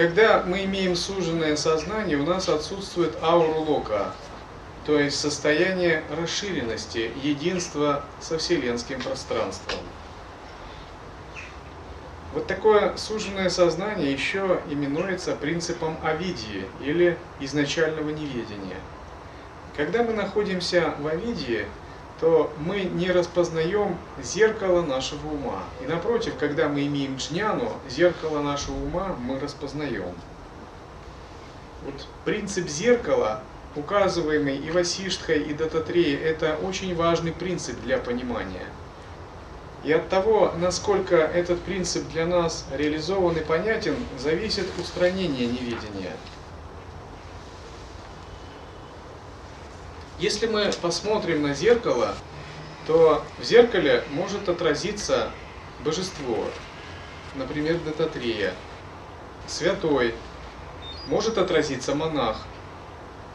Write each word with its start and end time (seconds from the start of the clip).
Когда 0.00 0.42
мы 0.46 0.64
имеем 0.64 0.96
суженное 0.96 1.56
сознание, 1.56 2.16
у 2.16 2.24
нас 2.24 2.48
отсутствует 2.48 3.22
ауру 3.22 3.60
лока, 3.60 4.14
то 4.86 4.98
есть 4.98 5.20
состояние 5.20 6.02
расширенности, 6.18 7.10
единства 7.22 8.02
со 8.18 8.38
вселенским 8.38 8.98
пространством. 9.02 9.78
Вот 12.32 12.46
такое 12.46 12.96
суженное 12.96 13.50
сознание 13.50 14.10
еще 14.10 14.62
именуется 14.70 15.36
принципом 15.36 15.98
авидии 16.02 16.64
или 16.82 17.18
изначального 17.38 18.08
неведения. 18.08 18.80
Когда 19.76 20.02
мы 20.02 20.14
находимся 20.14 20.94
в 20.98 21.08
авидии, 21.08 21.66
то 22.20 22.52
мы 22.58 22.82
не 22.82 23.10
распознаем 23.10 23.96
зеркало 24.22 24.82
нашего 24.82 25.26
ума. 25.28 25.62
И 25.82 25.86
напротив, 25.86 26.34
когда 26.38 26.68
мы 26.68 26.86
имеем 26.86 27.16
джняну, 27.16 27.72
зеркало 27.88 28.42
нашего 28.42 28.76
ума 28.76 29.16
мы 29.18 29.40
распознаем. 29.40 30.14
Вот 31.82 32.06
принцип 32.26 32.68
зеркала, 32.68 33.42
указываемый 33.74 34.58
и 34.58 34.70
Васиштхой, 34.70 35.42
и 35.42 35.54
Дататреей, 35.54 36.16
это 36.16 36.58
очень 36.62 36.94
важный 36.94 37.32
принцип 37.32 37.80
для 37.80 37.96
понимания. 37.96 38.66
И 39.82 39.90
от 39.90 40.10
того, 40.10 40.52
насколько 40.58 41.16
этот 41.16 41.58
принцип 41.62 42.06
для 42.10 42.26
нас 42.26 42.66
реализован 42.70 43.34
и 43.38 43.40
понятен, 43.40 43.96
зависит 44.18 44.66
устранение 44.78 45.46
невидения. 45.46 46.12
Если 50.20 50.46
мы 50.46 50.70
посмотрим 50.82 51.40
на 51.40 51.54
зеркало, 51.54 52.14
то 52.86 53.24
в 53.38 53.42
зеркале 53.42 54.04
может 54.10 54.50
отразиться 54.50 55.30
божество, 55.82 56.44
например, 57.36 57.78
Дататрия, 57.86 58.52
святой, 59.48 60.14
может 61.08 61.38
отразиться 61.38 61.94
монах, 61.94 62.36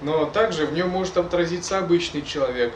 но 0.03 0.25
также 0.25 0.67
в 0.67 0.73
нем 0.73 0.89
может 0.89 1.17
отразиться 1.17 1.80
обычный 1.80 2.22
человек, 2.22 2.72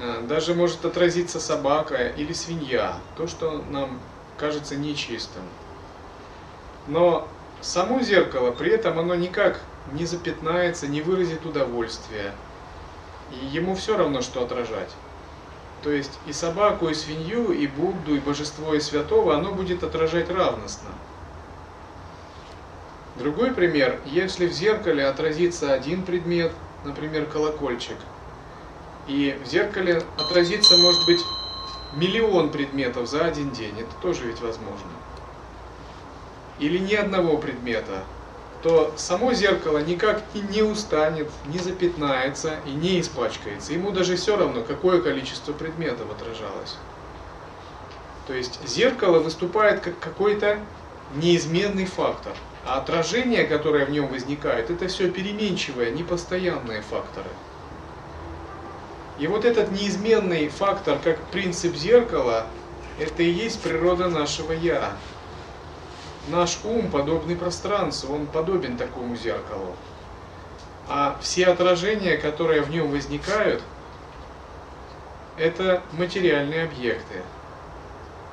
э, 0.00 0.22
даже 0.26 0.54
может 0.54 0.82
отразиться 0.86 1.38
собака 1.38 2.08
или 2.16 2.32
свинья, 2.32 2.96
то, 3.14 3.26
что 3.26 3.62
нам 3.68 4.00
кажется 4.38 4.74
нечистым. 4.74 5.42
Но 6.86 7.28
само 7.60 8.00
зеркало, 8.00 8.52
при 8.52 8.70
этом 8.70 8.98
оно 8.98 9.14
никак 9.14 9.60
не 9.92 10.06
запятнается, 10.06 10.86
не 10.86 11.02
выразит 11.02 11.44
удовольствия, 11.44 12.32
и 13.42 13.46
ему 13.46 13.74
все 13.74 13.96
равно, 13.96 14.22
что 14.22 14.42
отражать. 14.42 14.90
То 15.82 15.90
есть 15.90 16.18
и 16.26 16.32
собаку, 16.32 16.88
и 16.88 16.94
свинью, 16.94 17.52
и 17.52 17.66
Будду, 17.66 18.16
и 18.16 18.20
божество, 18.20 18.74
и 18.74 18.80
святого 18.80 19.36
оно 19.36 19.52
будет 19.52 19.82
отражать 19.82 20.30
равностно. 20.30 20.90
Другой 23.16 23.52
пример, 23.52 24.00
если 24.06 24.46
в 24.46 24.52
зеркале 24.52 25.06
отразится 25.06 25.72
один 25.72 26.02
предмет, 26.02 26.52
например, 26.84 27.26
колокольчик, 27.26 27.96
и 29.06 29.38
в 29.44 29.46
зеркале 29.46 30.02
отразится, 30.18 30.76
может 30.78 31.04
быть, 31.06 31.20
миллион 31.94 32.50
предметов 32.50 33.08
за 33.08 33.24
один 33.24 33.50
день, 33.50 33.78
это 33.78 33.94
тоже 34.02 34.26
ведь 34.26 34.40
возможно. 34.40 34.90
Или 36.58 36.78
ни 36.78 36.94
одного 36.94 37.36
предмета, 37.36 38.04
то 38.64 38.94
само 38.96 39.34
зеркало 39.34 39.76
никак 39.76 40.22
и 40.32 40.40
не 40.40 40.62
устанет, 40.62 41.30
не 41.48 41.58
запятнается 41.58 42.54
и 42.64 42.70
не 42.70 42.98
испачкается. 42.98 43.74
Ему 43.74 43.90
даже 43.90 44.16
все 44.16 44.38
равно, 44.38 44.62
какое 44.62 45.02
количество 45.02 45.52
предметов 45.52 46.06
отражалось. 46.10 46.76
То 48.26 48.32
есть 48.32 48.66
зеркало 48.66 49.18
выступает 49.18 49.80
как 49.80 49.98
какой-то 49.98 50.58
неизменный 51.14 51.84
фактор. 51.84 52.32
А 52.64 52.78
отражение, 52.78 53.44
которое 53.44 53.84
в 53.84 53.90
нем 53.90 54.08
возникает, 54.08 54.70
это 54.70 54.88
все 54.88 55.10
переменчивые, 55.10 55.90
непостоянные 55.90 56.80
факторы. 56.80 57.28
И 59.18 59.26
вот 59.26 59.44
этот 59.44 59.72
неизменный 59.72 60.48
фактор, 60.48 60.98
как 61.04 61.18
принцип 61.26 61.76
зеркала, 61.76 62.46
это 62.98 63.22
и 63.22 63.30
есть 63.30 63.60
природа 63.60 64.08
нашего 64.08 64.52
«я», 64.52 64.96
Наш 66.28 66.58
ум 66.64 66.90
подобный 66.90 67.36
пространству, 67.36 68.14
он 68.14 68.26
подобен 68.26 68.78
такому 68.78 69.14
зеркалу. 69.14 69.76
А 70.88 71.18
все 71.20 71.46
отражения, 71.46 72.16
которые 72.16 72.62
в 72.62 72.70
нем 72.70 72.90
возникают, 72.90 73.62
это 75.36 75.82
материальные 75.92 76.64
объекты, 76.64 77.22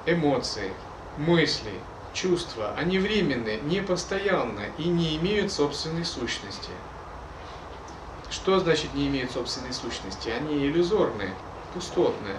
эмоции, 0.06 0.72
мысли, 1.18 1.74
чувства. 2.14 2.74
Они 2.78 3.00
временны, 3.00 3.60
непостоянны 3.64 4.72
и 4.78 4.88
не 4.88 5.18
имеют 5.18 5.52
собственной 5.52 6.06
сущности. 6.06 6.72
Что 8.30 8.60
значит 8.60 8.94
не 8.94 9.08
имеют 9.08 9.32
собственной 9.32 9.74
сущности? 9.74 10.30
Они 10.30 10.66
иллюзорные, 10.66 11.34
пустотные. 11.74 12.36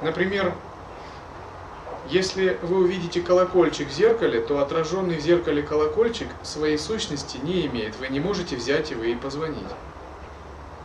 Например, 0.00 0.54
если 2.10 2.58
вы 2.62 2.84
увидите 2.84 3.20
колокольчик 3.22 3.88
в 3.88 3.92
зеркале, 3.92 4.40
то 4.40 4.58
отраженный 4.60 5.16
в 5.16 5.20
зеркале 5.20 5.62
колокольчик 5.62 6.28
своей 6.42 6.78
сущности 6.78 7.38
не 7.42 7.66
имеет. 7.66 7.96
Вы 7.98 8.08
не 8.08 8.20
можете 8.20 8.56
взять 8.56 8.90
его 8.90 9.04
и 9.04 9.14
позвонить. 9.14 9.62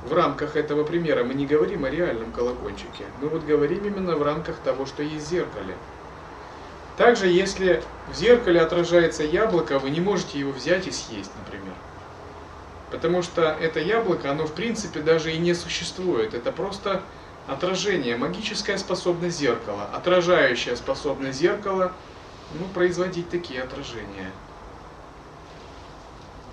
В 0.03 0.13
рамках 0.13 0.55
этого 0.55 0.85
примера 0.85 1.25
мы 1.25 1.33
не 1.33 1.45
говорим 1.45 1.83
о 1.83 1.89
реальном 1.89 2.31
колокольчике. 2.31 3.03
Мы 3.21 3.27
вот 3.27 3.43
говорим 3.43 3.85
именно 3.85 4.15
в 4.15 4.23
рамках 4.23 4.55
того, 4.57 4.85
что 4.85 5.03
есть 5.03 5.25
в 5.25 5.29
зеркале. 5.29 5.75
Также, 6.95 7.27
если 7.27 7.83
в 8.11 8.15
зеркале 8.15 8.61
отражается 8.61 9.23
яблоко, 9.23 9.77
вы 9.79 9.89
не 9.89 9.99
можете 9.99 10.39
его 10.39 10.51
взять 10.51 10.87
и 10.87 10.91
съесть, 10.91 11.31
например. 11.45 11.75
Потому 12.91 13.21
что 13.21 13.55
это 13.59 13.79
яблоко, 13.79 14.31
оно 14.31 14.45
в 14.45 14.53
принципе 14.53 15.01
даже 15.01 15.33
и 15.33 15.37
не 15.37 15.53
существует. 15.53 16.33
Это 16.33 16.51
просто 16.51 17.01
Отражение. 17.49 18.15
Магическая 18.15 18.77
способность 18.77 19.39
зеркала. 19.39 19.89
Отражающая 19.95 20.75
способность 20.75 21.39
зеркала 21.39 21.93
ну, 22.53 22.65
производить 22.75 23.29
такие 23.31 23.63
отражения. 23.63 24.31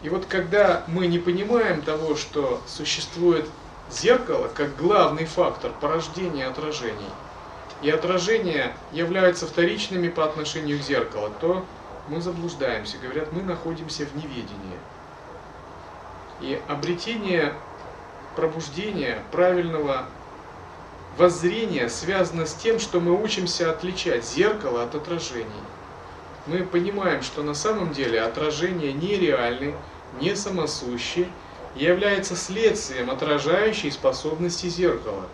И 0.02 0.08
вот 0.08 0.24
когда 0.24 0.84
мы 0.86 1.06
не 1.06 1.18
понимаем 1.18 1.82
того, 1.82 2.16
что 2.16 2.62
существует 2.66 3.46
зеркало 3.90 4.48
как 4.54 4.74
главный 4.76 5.26
фактор 5.26 5.70
порождения 5.80 6.46
отражений, 6.46 7.10
и 7.82 7.90
отражения 7.90 8.74
являются 8.90 9.46
вторичными 9.46 10.08
по 10.08 10.24
отношению 10.24 10.78
к 10.78 10.82
зеркалу, 10.82 11.30
то 11.40 11.66
мы 12.08 12.22
заблуждаемся. 12.22 12.96
Говорят, 12.96 13.32
мы 13.32 13.42
находимся 13.42 14.06
в 14.06 14.16
неведении. 14.16 14.78
И 16.40 16.58
обретение 16.68 17.52
пробуждения 18.34 19.18
правильного 19.30 20.06
воззрение 21.16 21.88
связано 21.88 22.46
с 22.46 22.54
тем, 22.54 22.78
что 22.78 23.00
мы 23.00 23.20
учимся 23.20 23.70
отличать 23.70 24.24
зеркало 24.24 24.82
от 24.82 24.94
отражений. 24.94 25.46
Мы 26.46 26.64
понимаем, 26.64 27.22
что 27.22 27.42
на 27.42 27.54
самом 27.54 27.92
деле 27.92 28.20
отражение 28.20 28.92
нереальны, 28.92 29.74
не 30.20 30.36
самосущи, 30.36 31.28
является 31.74 32.36
следствием 32.36 33.10
отражающей 33.10 33.90
способности 33.90 34.66
зеркала. 34.66 35.26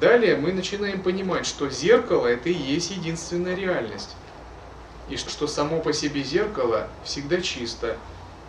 Далее 0.00 0.36
мы 0.36 0.52
начинаем 0.52 1.02
понимать, 1.02 1.46
что 1.46 1.68
зеркало 1.70 2.26
это 2.26 2.48
и 2.48 2.52
есть 2.52 2.90
единственная 2.90 3.54
реальность. 3.54 4.16
И 5.08 5.16
что 5.16 5.46
само 5.46 5.80
по 5.80 5.92
себе 5.92 6.22
зеркало 6.22 6.88
всегда 7.04 7.40
чисто, 7.40 7.96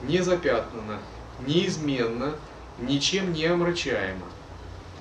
не 0.04 0.22
запятнано, 0.22 1.00
неизменно, 1.46 2.34
ничем 2.80 3.32
не 3.34 3.46
омрачаемо 3.46 4.26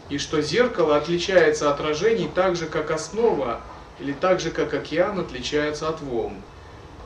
и 0.08 0.18
что 0.18 0.40
зеркало 0.40 0.96
отличается 0.96 1.70
от 1.70 1.80
отражений 1.80 2.30
так 2.34 2.56
же, 2.56 2.66
как 2.66 2.90
основа, 2.90 3.60
или 4.00 4.12
так 4.12 4.40
же, 4.40 4.50
как 4.50 4.74
океан 4.74 5.18
отличается 5.18 5.88
от 5.88 6.00
волн. 6.00 6.42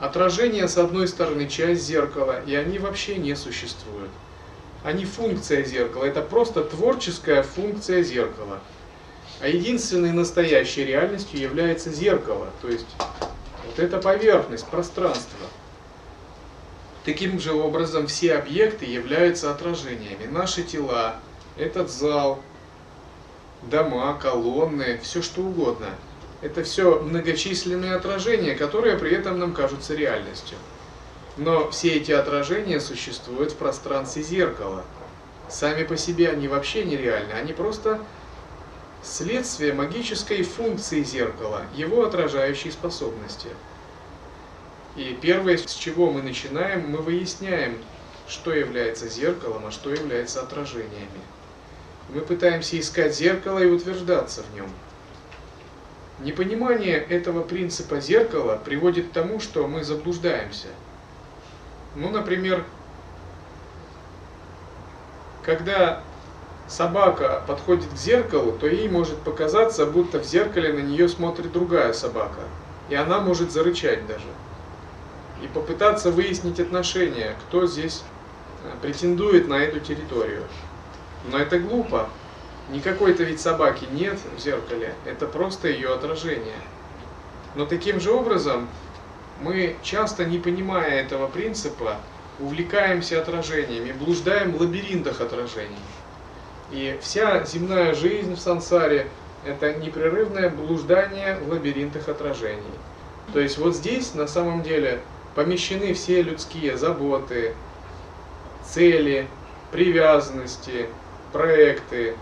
Отражение, 0.01 0.69
с 0.69 0.79
одной 0.79 1.09
стороны, 1.09 1.49
часть 1.49 1.83
зеркала, 1.83 2.43
и 2.45 2.55
они 2.55 2.79
вообще 2.79 3.17
не 3.17 3.35
существуют. 3.35 4.11
Они 4.85 5.05
функция 5.05 5.63
зеркала, 5.65 6.05
это 6.05 6.23
просто 6.23 6.65
творческая 6.65 7.43
функция 7.43 8.03
зеркала. 8.03 8.59
А 9.41 9.49
единственной 9.49 10.13
настоящей 10.13 10.85
реальностью 10.85 11.41
является 11.41 11.91
зеркало, 11.91 12.49
то 12.61 12.69
есть 12.69 12.87
вот 13.67 13.79
эта 13.79 13.99
поверхность, 13.99 14.67
пространство. 14.67 15.39
Таким 17.05 17.41
же 17.41 17.53
образом 17.53 18.07
все 18.07 18.35
объекты 18.35 18.85
являются 18.85 19.51
отражениями. 19.51 20.27
Наши 20.31 20.63
тела, 20.63 21.17
этот 21.57 21.91
зал, 21.91 22.41
дома, 23.63 24.15
колонны, 24.15 24.99
все 25.03 25.23
что 25.23 25.43
угодно. 25.43 25.91
Это 26.41 26.65
все 26.65 27.01
многочисленные 27.01 27.95
отражения, 27.95 28.55
которые 28.55 28.99
при 28.99 29.13
этом 29.13 29.39
нам 29.39 29.55
кажутся 29.55 29.95
реальностью. 29.95 30.59
Но 31.37 31.71
все 31.71 31.95
эти 31.95 32.13
отражения 32.13 32.81
существуют 32.81 33.53
в 33.53 33.57
пространстве 33.57 34.23
зеркала. 34.23 34.85
Сами 35.49 35.85
по 35.85 35.97
себе 35.97 36.31
они 36.31 36.49
вообще 36.49 36.85
нереальны, 36.85 37.33
они 37.33 37.53
просто 37.53 38.01
следствие 39.03 39.73
магической 39.73 40.43
функции 40.43 41.03
зеркала, 41.03 41.63
его 41.75 42.05
отражающей 42.05 42.71
способности. 42.71 43.49
И 44.97 45.17
первое, 45.21 45.57
с 45.57 45.75
чего 45.75 46.11
мы 46.11 46.23
начинаем, 46.23 46.91
мы 46.91 46.99
выясняем, 46.99 47.79
что 48.29 48.53
является 48.53 49.09
зеркалом, 49.09 49.67
а 49.67 49.71
что 49.71 49.91
является 49.91 50.43
отражениями. 50.43 51.21
Мы 52.15 52.21
пытаемся 52.21 52.79
искать 52.79 53.15
зеркало 53.15 53.59
и 53.59 53.71
утверждаться 53.71 54.43
в 54.43 54.55
нем. 54.55 54.69
Непонимание 56.21 56.97
этого 56.97 57.43
принципа 57.43 58.01
зеркала 58.01 58.61
приводит 58.63 59.09
к 59.09 59.13
тому, 59.13 59.41
что 59.41 59.67
мы 59.67 59.83
заблуждаемся. 59.83 60.69
Ну, 61.97 62.11
например, 62.11 62.65
когда 65.43 66.03
собака 66.69 67.43
подходит 67.47 67.89
к 67.91 67.97
зеркалу, 67.97 68.53
то 68.53 68.67
ей 68.67 68.89
может 68.89 69.19
показаться, 69.19 69.87
будто 69.87 70.19
в 70.21 70.25
зеркале 70.25 70.73
на 70.73 70.81
нее 70.81 71.09
смотрит 71.09 71.51
другая 71.53 71.95
собака. 71.95 72.41
И 72.91 72.95
она 72.95 73.21
может 73.21 73.53
зарычать 73.53 74.07
даже. 74.07 74.27
И 75.43 75.49
попытаться 75.49 76.11
выяснить 76.11 76.61
отношения, 76.61 77.35
кто 77.47 77.67
здесь 77.67 78.05
э, 78.65 78.71
претендует 78.83 79.49
на 79.49 79.55
эту 79.55 79.81
территорию. 79.81 80.43
Но 81.31 81.39
это 81.39 81.59
глупо. 81.59 82.09
Никакой-то 82.71 83.23
ведь 83.25 83.41
собаки 83.41 83.87
нет 83.91 84.19
в 84.37 84.41
зеркале, 84.41 84.95
это 85.05 85.27
просто 85.27 85.69
ее 85.69 85.93
отражение. 85.93 86.55
Но 87.55 87.67
таким 87.67 88.01
же 88.01 88.13
образом 88.13 88.69
мы, 89.41 89.77
часто 89.83 90.25
не 90.25 90.39
понимая 90.39 91.03
этого 91.03 91.27
принципа, 91.27 91.97
увлекаемся 92.39 93.21
отражениями, 93.21 93.93
блуждаем 93.93 94.53
в 94.53 94.61
лабиринтах 94.61 95.21
отражений. 95.21 95.77
И 96.71 96.99
вся 97.03 97.45
земная 97.45 97.95
жизнь 97.95 98.35
в 98.35 98.41
сансаре– 98.41 99.09
это 99.45 99.75
непрерывное 99.75 100.49
блуждание 100.49 101.37
в 101.37 101.51
лабиринтах 101.51 102.09
отражений. 102.09 102.63
То 103.33 103.41
есть 103.41 103.59
вот 103.59 103.77
здесь 103.77 104.15
на 104.15 104.27
самом 104.27 104.63
деле 104.63 105.01
помещены 105.35 105.93
все 105.95 106.23
людские 106.23 106.77
заботы, 106.77 107.55
цели, 108.65 109.27
привязанности, 109.71 110.87
проекты, 111.33 112.17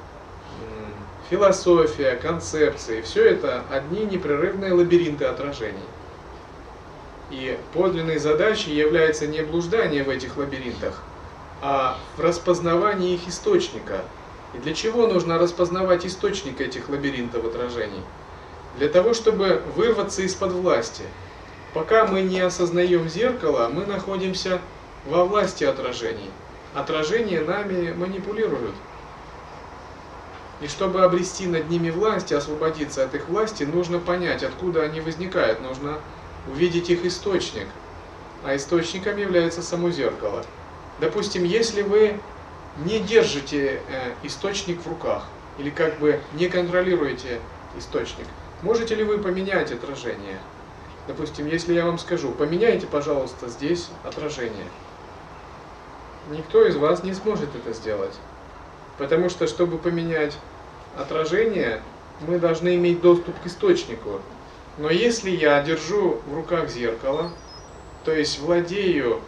философия, 1.30 2.16
концепции. 2.16 3.02
Все 3.02 3.24
это 3.24 3.62
одни 3.70 4.04
непрерывные 4.04 4.72
лабиринты 4.72 5.24
отражений. 5.24 5.78
И 7.30 7.56
подлинной 7.72 8.18
задачей 8.18 8.74
является 8.74 9.26
не 9.26 9.42
блуждание 9.42 10.02
в 10.02 10.08
этих 10.08 10.36
лабиринтах, 10.36 11.02
а 11.62 11.96
в 12.16 12.20
распознавании 12.20 13.14
их 13.14 13.28
источника. 13.28 14.00
И 14.54 14.58
для 14.58 14.74
чего 14.74 15.06
нужно 15.06 15.38
распознавать 15.38 16.04
источник 16.04 16.60
этих 16.60 16.88
лабиринтов 16.88 17.44
отражений? 17.44 18.02
Для 18.78 18.88
того, 18.88 19.14
чтобы 19.14 19.62
вырваться 19.76 20.22
из-под 20.22 20.52
власти. 20.52 21.04
Пока 21.72 22.04
мы 22.04 22.22
не 22.22 22.40
осознаем 22.40 23.08
зеркало, 23.08 23.70
мы 23.72 23.86
находимся 23.86 24.60
во 25.06 25.24
власти 25.24 25.62
отражений. 25.62 26.30
Отражения 26.74 27.40
нами 27.42 27.92
манипулируют. 27.92 28.74
И 30.60 30.66
чтобы 30.66 31.02
обрести 31.02 31.46
над 31.46 31.70
ними 31.70 31.90
власть 31.90 32.32
и 32.32 32.34
освободиться 32.34 33.04
от 33.04 33.14
их 33.14 33.28
власти, 33.28 33.64
нужно 33.64 33.98
понять, 33.98 34.42
откуда 34.42 34.82
они 34.82 35.00
возникают. 35.00 35.60
Нужно 35.62 35.98
увидеть 36.52 36.90
их 36.90 37.04
источник. 37.04 37.66
А 38.44 38.54
источником 38.54 39.16
является 39.16 39.62
само 39.62 39.90
зеркало. 39.90 40.44
Допустим, 41.00 41.44
если 41.44 41.82
вы 41.82 42.20
не 42.84 43.00
держите 43.00 43.80
э, 43.88 44.12
источник 44.22 44.80
в 44.82 44.88
руках, 44.88 45.24
или 45.58 45.70
как 45.70 45.98
бы 45.98 46.20
не 46.34 46.48
контролируете 46.48 47.40
источник, 47.78 48.26
можете 48.62 48.94
ли 48.94 49.02
вы 49.02 49.18
поменять 49.18 49.72
отражение? 49.72 50.38
Допустим, 51.06 51.46
если 51.46 51.72
я 51.72 51.86
вам 51.86 51.98
скажу, 51.98 52.32
поменяйте, 52.32 52.86
пожалуйста, 52.86 53.48
здесь 53.48 53.88
отражение. 54.04 54.66
Никто 56.30 56.64
из 56.66 56.76
вас 56.76 57.02
не 57.02 57.14
сможет 57.14 57.48
это 57.54 57.72
сделать. 57.72 58.14
Потому 59.00 59.30
что, 59.30 59.46
чтобы 59.46 59.78
поменять 59.78 60.36
отражение, 60.94 61.80
мы 62.20 62.38
должны 62.38 62.76
иметь 62.76 63.00
доступ 63.00 63.34
к 63.40 63.46
источнику. 63.46 64.20
Но 64.76 64.90
если 64.90 65.30
я 65.30 65.62
держу 65.62 66.20
в 66.26 66.34
руках 66.34 66.68
зеркало, 66.68 67.32
то 68.04 68.12
есть 68.12 68.40
владею 68.40 69.22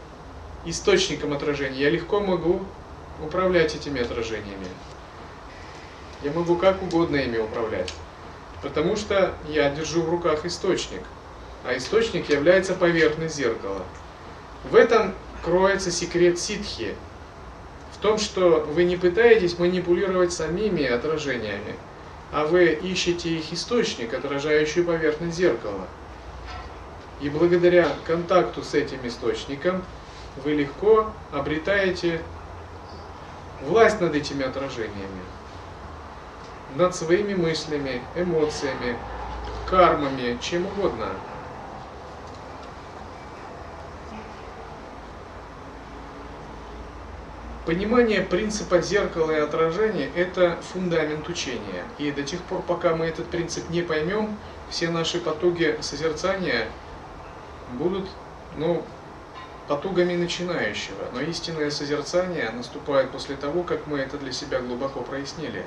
источником 0.67 1.33
отражения, 1.33 1.81
я 1.81 1.89
легко 1.89 2.21
могу 2.21 2.61
управлять 3.25 3.75
этими 3.75 4.03
отражениями. 4.03 4.67
Я 6.23 6.33
могу 6.33 6.57
как 6.57 6.83
угодно 6.83 7.17
ими 7.17 7.39
управлять. 7.39 7.95
Потому 8.61 8.95
что 8.95 9.33
я 9.49 9.71
держу 9.71 10.03
в 10.03 10.11
руках 10.11 10.45
источник. 10.45 11.01
А 11.65 11.75
источник 11.75 12.29
является 12.29 12.75
поверхность 12.75 13.37
зеркала. 13.37 13.87
В 14.71 14.77
этом 14.77 15.15
кроется 15.43 15.91
секрет 15.91 16.39
ситхи. 16.39 16.95
Том, 18.03 18.19
что 18.19 18.67
вы 18.75 18.83
не 18.83 18.97
пытаетесь 18.97 19.61
манипулировать 19.61 20.33
самими 20.33 20.85
отражениями, 20.85 21.77
а 22.33 22.45
вы 22.45 22.67
ищете 22.73 23.29
их 23.29 23.53
источник, 23.53 24.13
отражающий 24.13 24.83
поверхность 24.83 25.37
зеркала. 25.37 25.87
И 27.21 27.29
благодаря 27.29 27.89
контакту 28.05 28.65
с 28.65 28.75
этим 28.75 28.99
источником 29.05 29.85
вы 30.45 30.55
легко 30.55 31.13
обретаете 31.31 32.21
власть 33.69 34.01
над 34.01 34.17
этими 34.17 34.45
отражениями, 34.45 35.23
над 36.77 36.97
своими 36.97 37.35
мыслями, 37.35 38.03
эмоциями, 38.17 38.97
кармами, 39.71 40.39
чем 40.43 40.67
угодно. 40.67 41.07
Понимание 47.64 48.23
принципа 48.23 48.81
зеркала 48.81 49.31
и 49.31 49.38
отражения– 49.38 50.11
это 50.17 50.59
фундамент 50.73 51.29
учения. 51.29 51.85
И 51.97 52.11
до 52.11 52.25
тех 52.25 52.41
пор, 52.41 52.61
пока 52.62 52.97
мы 52.97 53.06
этот 53.06 53.29
принцип 53.29 53.70
не 53.70 53.82
поймем, 53.82 54.37
все 54.69 54.91
наши 54.91 55.20
потуги 55.20 55.79
созерцания 55.81 56.67
будут, 57.75 58.09
ну, 58.56 58.85
потугами 59.69 60.17
начинающего. 60.17 61.05
Но 61.14 61.20
истинное 61.20 61.70
созерцание 61.70 62.50
наступает 62.50 63.11
после 63.11 63.37
того, 63.37 63.62
как 63.62 63.87
мы 63.87 63.99
это 63.99 64.19
для 64.19 64.32
себя 64.32 64.58
глубоко 64.58 65.00
прояснили. 65.00 65.65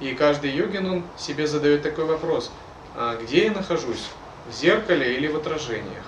И 0.00 0.14
каждый 0.14 0.52
йогин, 0.52 0.86
он 0.86 1.04
себе 1.18 1.46
задает 1.46 1.82
такой 1.82 2.06
вопрос, 2.06 2.50
а 2.96 3.20
где 3.22 3.44
я 3.44 3.52
нахожусь, 3.52 4.08
в 4.48 4.54
зеркале 4.54 5.16
или 5.16 5.28
в 5.28 5.36
отражениях? 5.36 6.04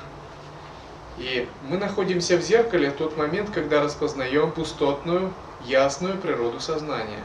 И 1.19 1.47
мы 1.69 1.77
находимся 1.77 2.37
в 2.37 2.43
зеркале 2.43 2.91
в 2.91 2.95
тот 2.95 3.17
момент, 3.17 3.51
когда 3.51 3.83
распознаем 3.83 4.51
пустотную, 4.51 5.33
ясную 5.65 6.17
природу 6.17 6.59
сознания. 6.61 7.23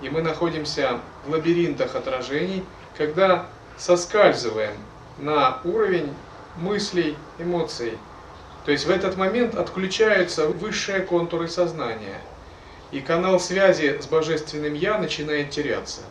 И 0.00 0.08
мы 0.08 0.22
находимся 0.22 1.00
в 1.26 1.30
лабиринтах 1.30 1.94
отражений, 1.96 2.64
когда 2.96 3.46
соскальзываем 3.76 4.74
на 5.18 5.58
уровень 5.64 6.14
мыслей, 6.56 7.16
эмоций. 7.38 7.98
То 8.64 8.72
есть 8.72 8.86
в 8.86 8.90
этот 8.90 9.16
момент 9.16 9.56
отключаются 9.56 10.46
высшие 10.46 11.00
контуры 11.00 11.48
сознания. 11.48 12.20
И 12.92 13.00
канал 13.00 13.40
связи 13.40 13.98
с 14.00 14.06
Божественным 14.06 14.74
Я 14.74 14.98
начинает 14.98 15.50
теряться. 15.50 16.02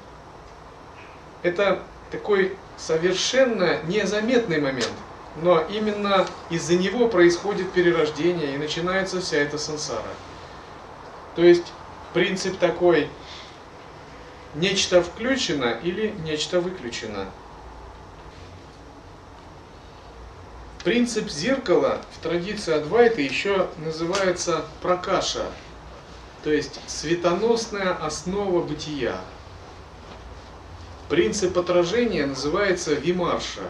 Это 1.44 1.80
такой 2.12 2.56
совершенно 2.78 3.82
незаметный 3.88 4.60
момент– 4.60 4.94
но 5.38 5.62
именно 5.62 6.28
из-за 6.50 6.76
него 6.76 7.08
происходит 7.08 7.72
перерождение 7.72 8.56
и 8.56 8.58
начинается 8.58 9.22
вся 9.22 9.38
эта 9.38 9.58
сансара. 9.58 10.04
То 11.36 11.44
есть 11.44 11.72
принцип 12.14 12.58
такой, 12.58 13.10
нечто 14.56 15.02
включено 15.02 15.80
или 15.84 16.14
нечто 16.24 16.60
выключено. 16.60 17.28
Принцип 20.84 21.30
зеркала 21.30 22.02
в 22.14 22.24
традиции 22.24 22.74
Адвайта 22.74 23.22
еще 23.22 23.68
называется 23.78 24.66
пракаша, 24.82 25.46
то 26.44 26.50
есть 26.50 26.80
светоносная 26.88 27.94
основа 27.94 28.62
бытия. 28.64 29.20
Принцип 31.10 31.58
отражения 31.58 32.26
называется 32.26 32.94
вимарша, 32.94 33.64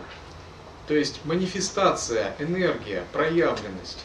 то 0.89 0.95
есть 0.95 1.23
манифестация, 1.23 2.35
энергия, 2.39 3.03
проявленность. 3.13 3.99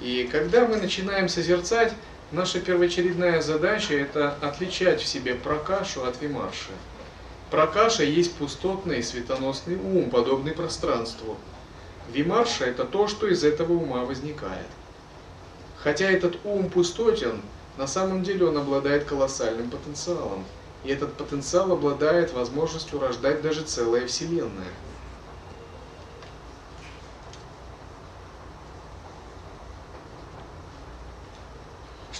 И 0.00 0.28
когда 0.30 0.64
мы 0.64 0.76
начинаем 0.76 1.28
созерцать, 1.28 1.92
наша 2.30 2.60
первоочередная 2.60 3.42
задача– 3.42 3.94
это 3.96 4.36
отличать 4.42 5.02
в 5.02 5.08
себе 5.08 5.34
прокашу 5.34 6.04
от 6.04 6.22
вимарши. 6.22 6.70
Прокаша 7.50 8.04
есть 8.04 8.36
пустотный 8.36 9.02
светоносный 9.02 9.74
ум, 9.74 10.08
подобный 10.08 10.52
пространству. 10.52 11.36
Вимарша– 12.12 12.64
это 12.66 12.84
то, 12.84 13.08
что 13.08 13.26
из 13.26 13.42
этого 13.42 13.72
ума 13.72 14.04
возникает. 14.04 14.68
Хотя 15.78 16.08
этот 16.08 16.36
ум 16.44 16.70
пустотен, 16.70 17.42
на 17.76 17.88
самом 17.88 18.22
деле 18.22 18.46
он 18.46 18.56
обладает 18.56 19.02
колоссальным 19.02 19.68
потенциалом. 19.68 20.44
И 20.84 20.90
этот 20.90 21.14
потенциал 21.14 21.72
обладает 21.72 22.32
возможностью 22.34 23.00
рождать 23.00 23.42
даже 23.42 23.62
целая 23.62 24.06
Вселенная. 24.06 24.70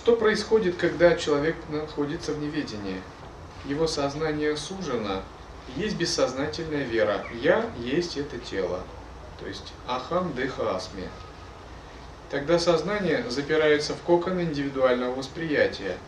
Что 0.02 0.16
происходит, 0.16 0.76
когда 0.76 1.14
человек 1.14 1.57
находится 1.69 2.33
в 2.33 2.38
неведении? 2.38 3.02
Его 3.66 3.87
сознание 3.87 4.57
сужено, 4.57 5.21
есть 5.76 5.97
бессознательная 5.97 6.85
вера. 6.85 7.23
Я 7.42 7.69
есть 7.78 8.16
это 8.16 8.38
тело. 8.38 8.80
То 9.38 9.47
есть 9.47 9.75
ахам 9.87 10.33
деха 10.35 10.75
асми. 10.75 11.04
Тогда 12.30 12.59
сознание 12.59 13.28
запирается 13.28 13.92
в 13.92 13.99
кокон 13.99 14.40
индивидуального 14.40 15.14
восприятия. 15.14 15.99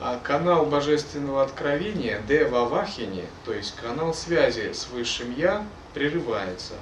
А 0.00 0.18
канал 0.22 0.64
божественного 0.64 1.42
откровения, 1.42 2.22
Дева 2.26 2.64
Вахини, 2.64 3.26
то 3.44 3.52
есть 3.52 3.76
канал 3.76 4.14
связи 4.14 4.72
с 4.72 4.88
Высшим 4.88 5.34
Я, 5.34 5.66
прерывается. 5.92 6.72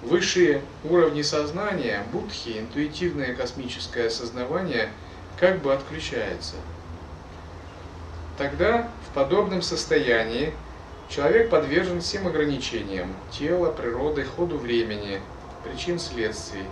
Высшие 0.00 0.62
уровни 0.84 1.20
сознания, 1.20 2.04
будхи, 2.10 2.58
интуитивное 2.58 3.34
космическое 3.34 4.06
осознавание, 4.06 4.90
как 5.40 5.60
бы 5.60 5.72
отключается. 5.72 6.56
Тогда 8.36 8.88
в 9.08 9.14
подобном 9.14 9.62
состоянии 9.62 10.52
человек 11.08 11.50
подвержен 11.50 12.00
всем 12.00 12.26
ограничениям 12.26 13.14
тела, 13.30 13.72
природы, 13.72 14.24
ходу 14.24 14.58
времени, 14.58 15.20
причин 15.64 15.98
следствий. 15.98 16.64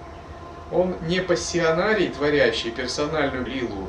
Он 0.71 0.97
не 1.03 1.21
пассионарий, 1.21 2.09
творящий 2.09 2.71
персональную 2.71 3.47
лилу, 3.47 3.89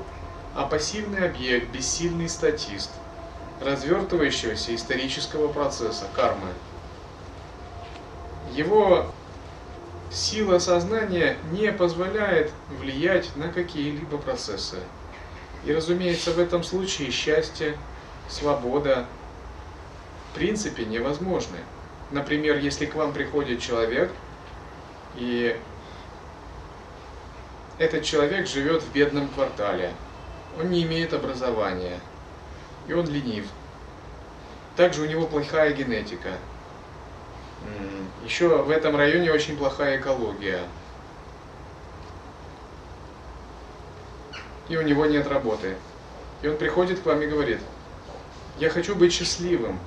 а 0.56 0.66
пассивный 0.66 1.28
объект, 1.28 1.70
бессильный 1.70 2.30
статист, 2.30 2.92
развертывающегося 3.62 4.76
исторического 4.76 5.48
процесса, 5.48 6.06
кармы. 6.16 6.50
Его 8.54 9.12
сила 10.12 10.60
сознания 10.60 11.38
не 11.52 11.72
позволяет 11.72 12.52
влиять 12.70 13.36
на 13.36 13.50
какие-либо 13.50 14.18
процессы. 14.18 14.78
И, 15.66 15.74
разумеется, 15.74 16.32
в 16.32 16.40
этом 16.40 16.64
случае 16.64 17.12
счастье, 17.12 17.78
свобода 18.30 19.06
в 20.32 20.36
принципе 20.36 20.86
невозможны. 20.86 21.58
Например, 22.12 22.58
если 22.58 22.86
к 22.86 22.96
вам 22.96 23.14
приходит 23.14 23.62
человек, 23.62 24.12
и 25.16 25.60
этот 27.80 28.04
человек 28.04 28.48
живет 28.48 28.82
в 28.82 28.92
бедном 28.92 29.28
квартале, 29.30 29.92
он 30.60 30.70
не 30.70 30.84
имеет 30.84 31.14
образования, 31.14 32.00
и 32.88 32.94
он 32.94 33.08
ленив. 33.08 33.46
Также 34.76 35.02
у 35.02 35.06
него 35.06 35.26
плохая 35.28 35.74
генетика– 35.74 36.32
еще 38.24 38.62
в 38.64 38.70
этом 38.70 38.96
районе 38.96 39.32
очень 39.32 39.58
плохая 39.58 39.98
экология. 39.98 40.62
И 44.70 44.76
у 44.76 44.82
него 44.82 45.06
нет 45.06 45.28
работы. 45.28 45.78
И 46.42 46.48
он 46.48 46.58
приходит 46.58 47.00
к 47.00 47.06
вам 47.06 47.22
и 47.22 47.28
говорит, 47.28 47.60
я 48.60 48.70
хочу 48.70 48.96
быть 48.96 49.14
счастливым. 49.14 49.80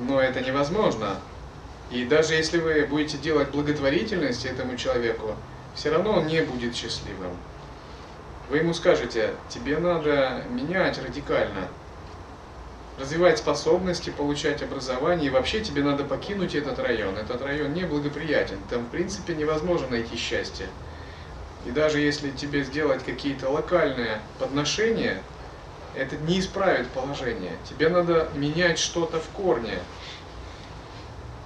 Но 0.00 0.20
это 0.20 0.40
невозможно. 0.40 1.16
И 1.90 2.04
даже 2.04 2.34
если 2.34 2.58
вы 2.58 2.84
будете 2.86 3.16
делать 3.16 3.50
благотворительность 3.50 4.44
этому 4.44 4.76
человеку, 4.76 5.34
все 5.74 5.90
равно 5.90 6.14
он 6.14 6.26
не 6.26 6.42
будет 6.42 6.74
счастливым. 6.74 7.36
Вы 8.50 8.58
ему 8.58 8.74
скажете, 8.74 9.34
тебе 9.48 9.78
надо 9.78 10.42
менять 10.50 10.98
радикально 11.02 11.68
развивать 12.98 13.38
способности, 13.38 14.10
получать 14.10 14.62
образование, 14.62 15.28
и 15.28 15.30
вообще 15.30 15.60
тебе 15.60 15.82
надо 15.82 16.04
покинуть 16.04 16.54
этот 16.54 16.78
район. 16.78 17.16
Этот 17.16 17.42
район 17.42 17.72
неблагоприятен, 17.72 18.58
там 18.68 18.86
в 18.86 18.88
принципе 18.90 19.34
невозможно 19.34 19.88
найти 19.88 20.16
счастье. 20.16 20.66
И 21.64 21.70
даже 21.70 22.00
если 22.00 22.30
тебе 22.30 22.64
сделать 22.64 23.04
какие-то 23.04 23.48
локальные 23.50 24.20
подношения, 24.38 25.22
это 25.94 26.16
не 26.16 26.40
исправит 26.40 26.88
положение. 26.88 27.52
Тебе 27.68 27.88
надо 27.88 28.28
менять 28.34 28.78
что-то 28.78 29.20
в 29.20 29.28
корне. 29.28 29.78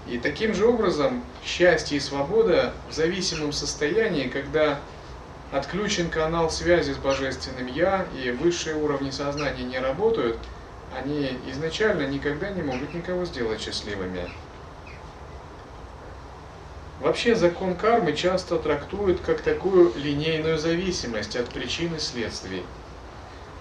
И 0.09 0.19
таким 0.19 0.55
же 0.55 0.67
образом 0.67 1.23
счастье 1.45 1.97
и 1.97 2.01
свобода 2.01 2.73
в 2.91 2.93
зависимом 2.93 3.53
состоянии, 3.53 4.29
когда 4.29 4.81
отключен 5.53 6.09
канал 6.09 6.51
связи 6.51 6.93
с 6.93 6.97
Божественным 6.97 7.67
Я 7.67 8.07
и 8.23 8.31
высшие 8.31 8.75
уровни 8.75 9.11
сознания 9.11 9.65
не 9.65 9.79
работают– 9.79 10.39
они 10.97 11.39
изначально 11.51 12.07
никогда 12.07 12.51
не 12.51 12.63
могут 12.63 12.95
никого 12.95 13.25
сделать 13.25 13.61
счастливыми. 13.61 14.29
Вообще 17.01 17.35
закон 17.35 17.75
кармы 17.75 18.13
часто 18.13 18.59
трактуют 18.59 19.21
как 19.21 19.41
такую 19.41 19.93
линейную 19.97 20.59
зависимость 20.59 21.35
от 21.35 21.49
причин 21.49 21.95
и 21.97 21.99
следствий. 21.99 22.63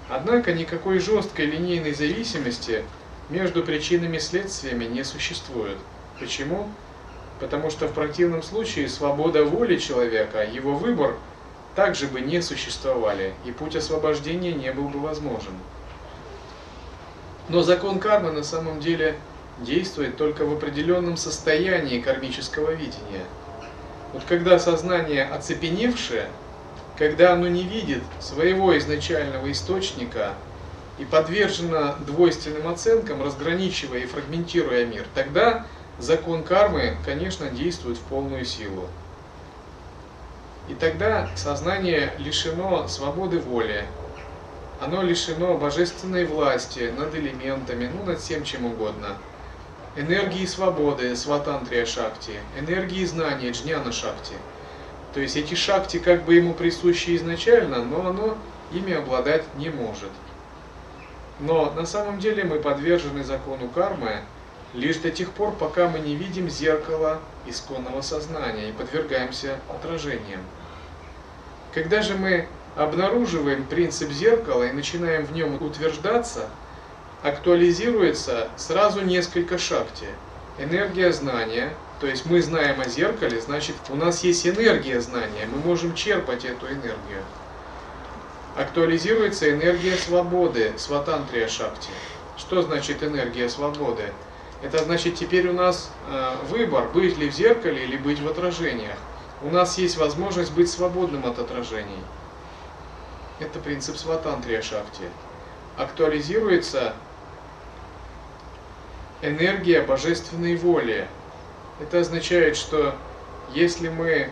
Однако 0.09 0.53
никакой 0.53 0.99
жесткой 0.99 1.45
линейной 1.47 1.93
зависимости 1.93 2.83
между 3.29 3.63
причинами 3.63 4.17
и 4.17 4.19
следствиями 4.19 4.85
не 4.85 5.03
существует. 5.03 5.77
Почему? 6.19 6.69
Потому 7.39 7.71
что 7.71 7.87
в 7.87 7.93
противном 7.93 8.43
случае 8.43 8.89
свобода 8.89 9.43
воли 9.43 9.77
человека, 9.77 10.43
его 10.43 10.75
выбор 10.75 11.15
также 11.75 12.07
бы 12.07 12.21
не 12.21 12.41
существовали, 12.41 13.33
и 13.45 13.51
путь 13.51 13.75
освобождения 13.75 14.51
не 14.51 14.71
был 14.71 14.89
бы 14.89 14.99
возможен. 14.99 15.53
Но 17.51 17.63
закон 17.63 17.99
кармы 17.99 18.31
на 18.31 18.43
самом 18.43 18.79
деле 18.79 19.17
действует 19.59 20.15
только 20.15 20.45
в 20.45 20.53
определенном 20.53 21.17
состоянии 21.17 21.99
кармического 21.99 22.71
видения. 22.71 23.25
Вот 24.13 24.23
когда 24.23 24.57
сознание 24.57 25.25
оцепеневшее, 25.25 26.27
когда 26.97 27.33
оно 27.33 27.49
не 27.49 27.63
видит 27.63 28.03
своего 28.21 28.77
изначального 28.77 29.51
источника 29.51 30.33
и 30.97 31.03
подвержено 31.03 31.95
двойственным 32.07 32.69
оценкам, 32.69 33.21
разграничивая 33.21 33.99
и 33.99 34.05
фрагментируя 34.05 34.85
мир, 34.85 35.05
тогда 35.13 35.65
закон 35.99 36.43
кармы, 36.43 36.95
конечно, 37.03 37.49
действует 37.49 37.97
в 37.97 38.01
полную 38.03 38.45
силу. 38.45 38.87
И 40.69 40.73
тогда 40.73 41.27
сознание 41.35 42.13
лишено 42.17 42.87
свободы 42.87 43.39
воли, 43.39 43.83
оно 44.81 45.03
лишено 45.03 45.57
божественной 45.57 46.25
власти 46.25 46.91
над 46.97 47.13
элементами, 47.13 47.89
ну 47.93 48.03
над 48.03 48.19
всем 48.19 48.43
чем 48.43 48.65
угодно. 48.65 49.15
Энергии 49.95 50.45
свободы, 50.45 51.15
сватантрия 51.15 51.85
шакти, 51.85 52.31
энергии 52.57 53.05
знания, 53.05 53.51
джняна 53.51 53.91
шакти. 53.91 54.33
То 55.13 55.19
есть 55.19 55.37
эти 55.37 55.53
шакти 55.53 55.99
как 55.99 56.23
бы 56.23 56.33
ему 56.33 56.55
присущи 56.55 57.15
изначально, 57.15 57.83
но 57.83 58.07
оно 58.07 58.37
ими 58.71 58.93
обладать 58.93 59.43
не 59.55 59.69
может. 59.69 60.09
Но 61.39 61.71
на 61.71 61.85
самом 61.85 62.19
деле 62.19 62.43
мы 62.43 62.59
подвержены 62.59 63.23
закону 63.23 63.69
кармы 63.69 64.21
лишь 64.73 64.97
до 64.97 65.11
тех 65.11 65.29
пор, 65.29 65.51
пока 65.51 65.89
мы 65.89 65.99
не 65.99 66.15
видим 66.15 66.49
зеркало 66.49 67.19
исконного 67.45 68.01
сознания 68.01 68.69
и 68.69 68.73
подвергаемся 68.73 69.57
отражениям. 69.69 70.41
Когда 71.71 72.01
же 72.01 72.15
мы 72.15 72.47
обнаруживаем 72.75 73.65
принцип 73.65 74.11
зеркала 74.11 74.63
и 74.63 74.71
начинаем 74.71 75.25
в 75.25 75.33
нем 75.33 75.61
утверждаться, 75.61 76.49
актуализируется 77.23 78.49
сразу 78.57 79.01
несколько 79.01 79.57
шакти. 79.57 80.07
Энергия 80.57 81.11
знания, 81.11 81.73
то 81.99 82.07
есть 82.07 82.25
мы 82.25 82.41
знаем 82.41 82.81
о 82.81 82.87
зеркале, 82.87 83.39
значит 83.41 83.75
у 83.89 83.95
нас 83.95 84.23
есть 84.23 84.47
энергия 84.47 84.99
знания, 85.01 85.47
мы 85.53 85.59
можем 85.59 85.95
черпать 85.95 86.45
эту 86.45 86.67
энергию. 86.67 87.23
Актуализируется 88.57 89.49
энергия 89.49 89.95
свободы, 89.95 90.73
сватантрия 90.77 91.47
шакти. 91.47 91.89
Что 92.37 92.61
значит 92.61 93.03
энергия 93.03 93.47
свободы? 93.47 94.11
Это 94.61 94.79
значит 94.79 95.15
теперь 95.15 95.47
у 95.47 95.53
нас 95.53 95.89
э, 96.09 96.35
выбор, 96.49 96.89
быть 96.93 97.17
ли 97.17 97.29
в 97.29 97.33
зеркале 97.33 97.83
или 97.83 97.97
быть 97.97 98.19
в 98.19 98.27
отражениях. 98.27 98.97
У 99.41 99.49
нас 99.49 99.77
есть 99.77 99.97
возможность 99.97 100.51
быть 100.53 100.69
свободным 100.69 101.25
от 101.25 101.39
отражений. 101.39 102.03
Это 103.41 103.57
принцип 103.57 103.97
сватантрия 103.97 104.61
шакти. 104.61 105.01
Актуализируется 105.75 106.93
энергия 109.23 109.81
божественной 109.81 110.55
воли. 110.55 111.07
Это 111.79 112.01
означает, 112.01 112.55
что 112.55 112.93
если 113.51 113.89
мы 113.89 114.31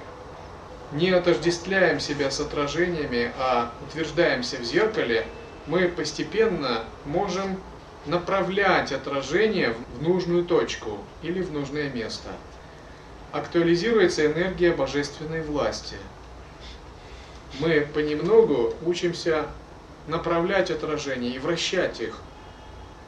не 0.92 1.10
отождествляем 1.10 2.00
себя 2.00 2.30
с 2.30 2.40
отражениями, 2.40 3.32
а 3.40 3.72
утверждаемся 3.88 4.58
в 4.58 4.64
зеркале, 4.64 5.26
мы 5.66 5.88
постепенно 5.88 6.84
можем 7.06 7.60
направлять 8.06 8.92
отражение 8.92 9.76
в 9.98 10.04
нужную 10.04 10.46
точку 10.46 11.00
или 11.24 11.42
в 11.42 11.52
нужное 11.52 11.90
место. 11.90 12.30
Актуализируется 13.32 14.28
энергия 14.28 14.72
божественной 14.72 15.42
власти– 15.42 15.96
мы 17.60 17.82
понемногу 17.94 18.74
учимся 18.86 19.48
направлять 20.08 20.72
отражения 20.72 21.30
и 21.30 21.40
вращать 21.40 22.00
их, 22.00 22.20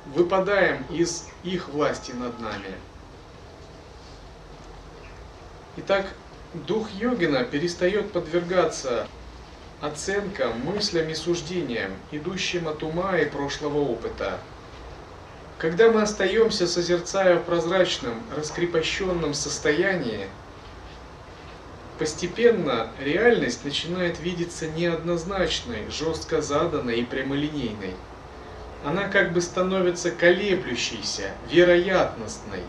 выпадаем 0.08 0.84
из 0.90 1.28
их 1.44 1.70
власти 1.70 2.12
над 2.12 2.40
нами. 2.40 2.74
Итак, 5.78 6.06
дух 6.54 6.90
йогина 6.92 7.44
перестает 7.44 8.12
подвергаться 8.12 9.08
оценкам, 9.80 10.60
мыслям 10.60 11.10
и 11.10 11.16
суждениям, 11.16 11.92
идущим 12.12 12.68
от 12.68 12.84
ума 12.84 13.18
и 13.18 13.26
прошлого 13.26 13.80
опыта. 13.80 14.40
Когда 15.58 15.92
мы 15.92 16.02
остаемся, 16.02 16.68
созерцая 16.68 17.38
в 17.38 17.44
прозрачном, 17.44 18.16
раскрепощенном 18.36 19.34
состоянии, 19.34 20.28
постепенно 22.02 22.88
реальность 23.00 23.64
начинает 23.64 24.20
видеться 24.20 24.66
неоднозначной, 24.66 25.88
жестко 25.92 26.42
заданной 26.42 27.02
и 27.02 27.06
прямолинейной. 27.06 27.94
Она 28.84 29.08
как 29.08 29.34
бы 29.34 29.40
становится 29.40 30.10
колеблющейся, 30.10 31.30
вероятностной, 31.52 32.64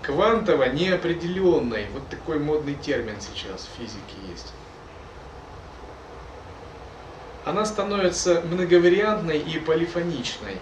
квантово 0.00 0.70
неопределенной. 0.70 1.88
Вот 1.92 2.08
такой 2.08 2.38
модный 2.38 2.72
термин 2.72 3.16
сейчас 3.20 3.68
в 3.68 3.78
физике 3.78 4.16
есть. 4.30 4.54
Она 7.44 7.66
становится 7.66 8.40
многовариантной 8.40 9.36
и 9.36 9.58
полифоничной. 9.58 10.56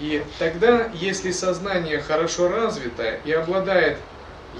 И 0.00 0.20
тогда, 0.40 0.90
если 0.94 1.30
сознание 1.30 2.00
хорошо 2.00 2.48
развито 2.48 3.20
и 3.24 3.30
обладает 3.30 3.98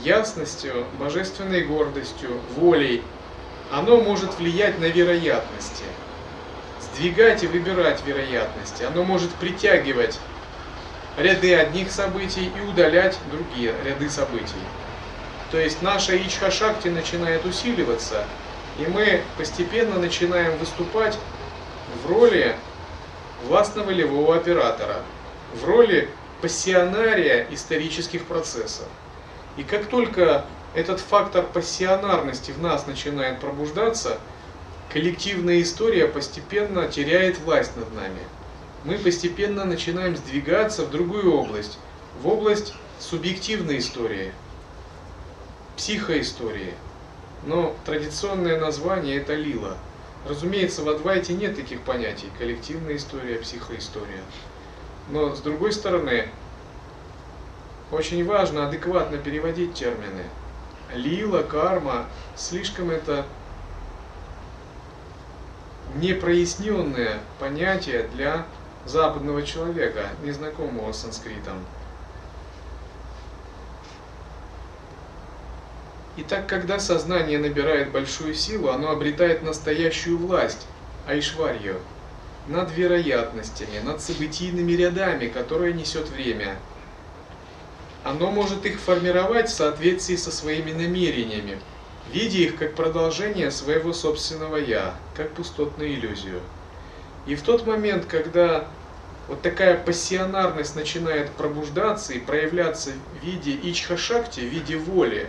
ясностью, 0.03 0.87
божественной 0.99 1.65
гордостью, 1.65 2.31
волей, 2.57 3.03
оно 3.73 4.01
может 4.01 4.39
влиять 4.39 4.79
на 4.79 4.87
вероятности, 4.87 5.85
сдвигать 6.81 7.43
и 7.43 7.47
выбирать 7.47 8.05
вероятности, 8.07 8.83
оно 8.85 9.05
может 9.05 9.31
притягивать 9.33 10.19
ряды 11.19 11.55
одних 11.55 11.91
событий 11.91 12.51
и 12.57 12.71
удалять 12.71 13.19
другие 13.31 13.75
ряды 13.85 14.11
событий. 14.11 14.55
То 15.51 15.59
есть 15.59 15.83
наша 15.83 16.17
ичха-шакти 16.17 16.89
начинает 16.89 17.45
усиливаться, 17.45 18.25
и 18.79 18.87
мы 18.87 19.23
постепенно 19.39 19.99
начинаем 19.99 20.57
выступать 20.59 21.17
в 22.03 22.11
роли 22.11 22.57
властно-волевого 23.47 24.37
оператора, 24.37 24.97
в 25.55 25.65
роли 25.65 26.09
пассионария 26.41 27.47
исторических 27.51 28.25
процессов. 28.25 28.87
И 29.57 29.63
как 29.63 29.87
только 29.87 30.45
этот 30.75 31.01
фактор 31.01 31.45
пассионарности 31.45 32.51
в 32.51 32.61
нас 32.61 32.87
начинает 32.87 33.41
пробуждаться, 33.41 34.19
коллективная 34.93 35.63
история 35.63 36.07
постепенно 36.09 36.89
теряет 36.89 37.39
власть 37.39 37.77
над 37.77 37.93
нами. 37.95 38.21
Мы 38.85 38.99
постепенно 38.99 39.65
начинаем 39.65 40.17
сдвигаться 40.17 40.85
в 40.85 40.91
другую 40.91 41.33
область, 41.33 41.79
в 42.21 42.27
область 42.27 42.75
субъективной 42.99 43.79
истории, 43.79 44.33
психоистории. 45.77 46.75
Но 47.47 47.75
традиционное 47.85 48.59
название 48.59 49.17
это 49.17 49.35
лила. 49.35 49.77
Разумеется, 50.29 50.83
в 50.83 50.89
Адвайте 50.89 51.35
нет 51.35 51.57
таких 51.57 51.81
понятий– 51.83 52.31
коллективная 52.39 52.97
история, 52.97 53.37
психоистория. 53.37 54.23
Но 55.11 55.35
с 55.35 55.41
другой 55.41 55.73
стороны, 55.73 56.29
очень 57.95 58.25
важно 58.25 58.67
адекватно 58.67 59.19
переводить 59.19 59.75
термины. 59.75 60.25
Лила, 60.93 61.43
карма, 61.43 62.07
слишком 62.37 62.91
это 62.91 63.25
непроясненное 65.97 67.21
понятие 67.39 68.09
для 68.15 68.47
западного 68.85 69.43
человека, 69.43 70.09
незнакомого 70.23 70.93
с 70.93 71.03
санскритом. 71.03 71.65
Итак, 76.17 76.47
когда 76.47 76.79
сознание 76.79 77.39
набирает 77.39 77.91
большую 77.91 78.35
силу, 78.35 78.69
оно 78.69 78.91
обретает 78.91 79.43
настоящую 79.43 80.19
власть, 80.19 80.67
айшварью, 81.09 81.81
над 82.47 82.71
вероятностями, 82.73 83.79
над 83.81 84.01
событийными 84.01 84.73
рядами, 84.73 85.29
которые 85.29 85.73
несет 85.73 86.09
время– 86.09 86.57
оно 88.05 88.31
может 88.31 88.67
их 88.67 88.79
формировать 88.79 89.49
в 89.49 89.55
соответствии 89.55 90.17
со 90.17 90.31
своими 90.31 90.73
намерениями, 90.73 91.59
видя 92.13 92.39
их 92.39 92.57
как 92.57 92.75
продолжение 92.75 93.51
своего 93.51 93.95
собственного 93.95 94.57
«я», 94.57 94.95
как 95.17 95.31
пустотную 95.31 95.95
иллюзию. 95.95 96.41
И 97.27 97.35
в 97.35 97.43
тот 97.43 97.67
момент, 97.67 98.05
когда 98.05 98.69
вот 99.27 99.41
такая 99.41 99.79
пассионарность 99.79 100.77
начинает 100.77 101.31
пробуждаться 101.31 102.13
и 102.13 102.19
проявляться 102.19 102.91
в 102.91 103.25
виде 103.25 103.53
ичха-шакти, 103.53 104.41
в 104.41 104.53
виде 104.53 104.77
воли, 104.77 105.27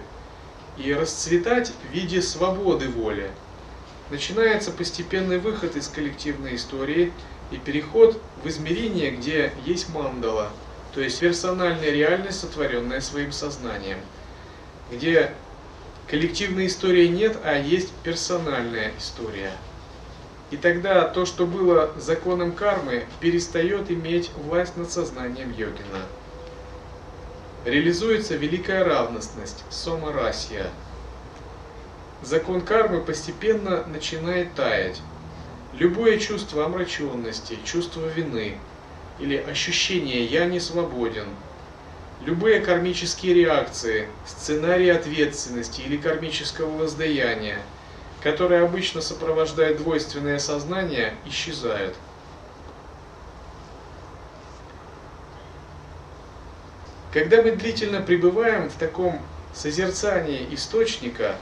и 0.78 0.94
расцветать 0.94 1.72
в 1.72 1.94
виде 1.94 2.22
свободы 2.22 2.90
воли, 2.90 3.32
начинается 4.12 4.72
постепенный 4.72 5.40
выход 5.40 5.78
из 5.78 5.88
коллективной 5.88 6.58
истории 6.58 7.14
и 7.52 7.56
переход 7.56 8.20
в 8.44 8.50
измерение, 8.50 9.12
где 9.12 9.54
есть 9.66 9.88
мандала– 9.88 10.50
то 10.96 11.02
есть 11.02 11.20
персональная 11.20 11.92
реальность, 11.92 12.40
сотворенная 12.40 13.02
своим 13.02 13.34
сознанием, 13.34 13.98
где 14.90 15.34
коллективной 16.08 16.68
истории 16.68 17.08
нет, 17.08 17.38
а 17.44 17.58
есть 17.58 17.92
персональная 18.04 18.94
история. 18.98 19.52
И 20.52 20.58
тогда 20.58 21.06
то, 21.10 21.26
что 21.26 21.46
было 21.46 21.92
законом 21.98 22.54
кармы, 22.54 23.04
перестает 23.20 23.92
иметь 23.92 24.32
власть 24.38 24.78
над 24.78 24.90
сознанием 24.90 25.52
йогина. 25.52 26.06
Реализуется 27.66 28.38
великая 28.38 28.86
равностность, 28.86 29.66
сома-расья. 29.70 30.70
Закон 32.22 32.62
кармы 32.62 33.02
постепенно 33.02 33.86
начинает 33.86 34.54
таять. 34.54 35.02
Любое 35.74 36.20
чувство 36.20 36.64
омраченности, 36.64 37.60
чувство 37.66 38.06
вины– 38.08 38.58
или 39.20 39.38
ощущение 39.38 40.26
«я 40.26 40.46
не 40.46 40.60
свободен», 40.60 41.28
любые 42.26 42.60
кармические 42.60 43.34
реакции, 43.34 44.08
сценарии 44.26 44.90
ответственности 44.90 45.82
или 45.82 45.98
кармического 45.98 46.70
воздаяния, 46.78 47.60
которые 48.22 48.64
обычно 48.64 49.02
сопровождают 49.02 49.78
двойственное 49.78 50.40
сознание, 50.40 51.14
исчезают. 51.26 51.96
Когда 57.14 57.42
мы 57.42 57.52
длительно 57.52 58.02
пребываем 58.02 58.70
в 58.70 58.74
таком 58.74 59.22
созерцании 59.54 60.48
источника, 60.52 61.36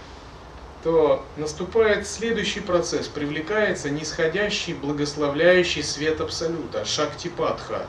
то 0.83 1.25
наступает 1.37 2.05
следующий 2.05 2.59
процесс, 2.59 3.07
привлекается 3.07 3.89
нисходящий, 3.89 4.73
благословляющий 4.73 5.81
свет 5.81 6.19
Абсолюта, 6.19 6.83
Шактипатха, 6.83 7.87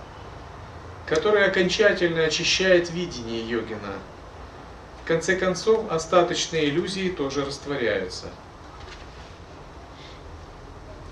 который 1.07 1.45
окончательно 1.45 2.23
очищает 2.23 2.91
видение 2.91 3.41
йогина. 3.41 3.95
В 5.03 5.09
конце 5.09 5.35
концов, 5.37 5.91
остаточные 5.91 6.69
иллюзии 6.69 7.11
тоже 7.11 7.45
растворяются. 7.45 8.27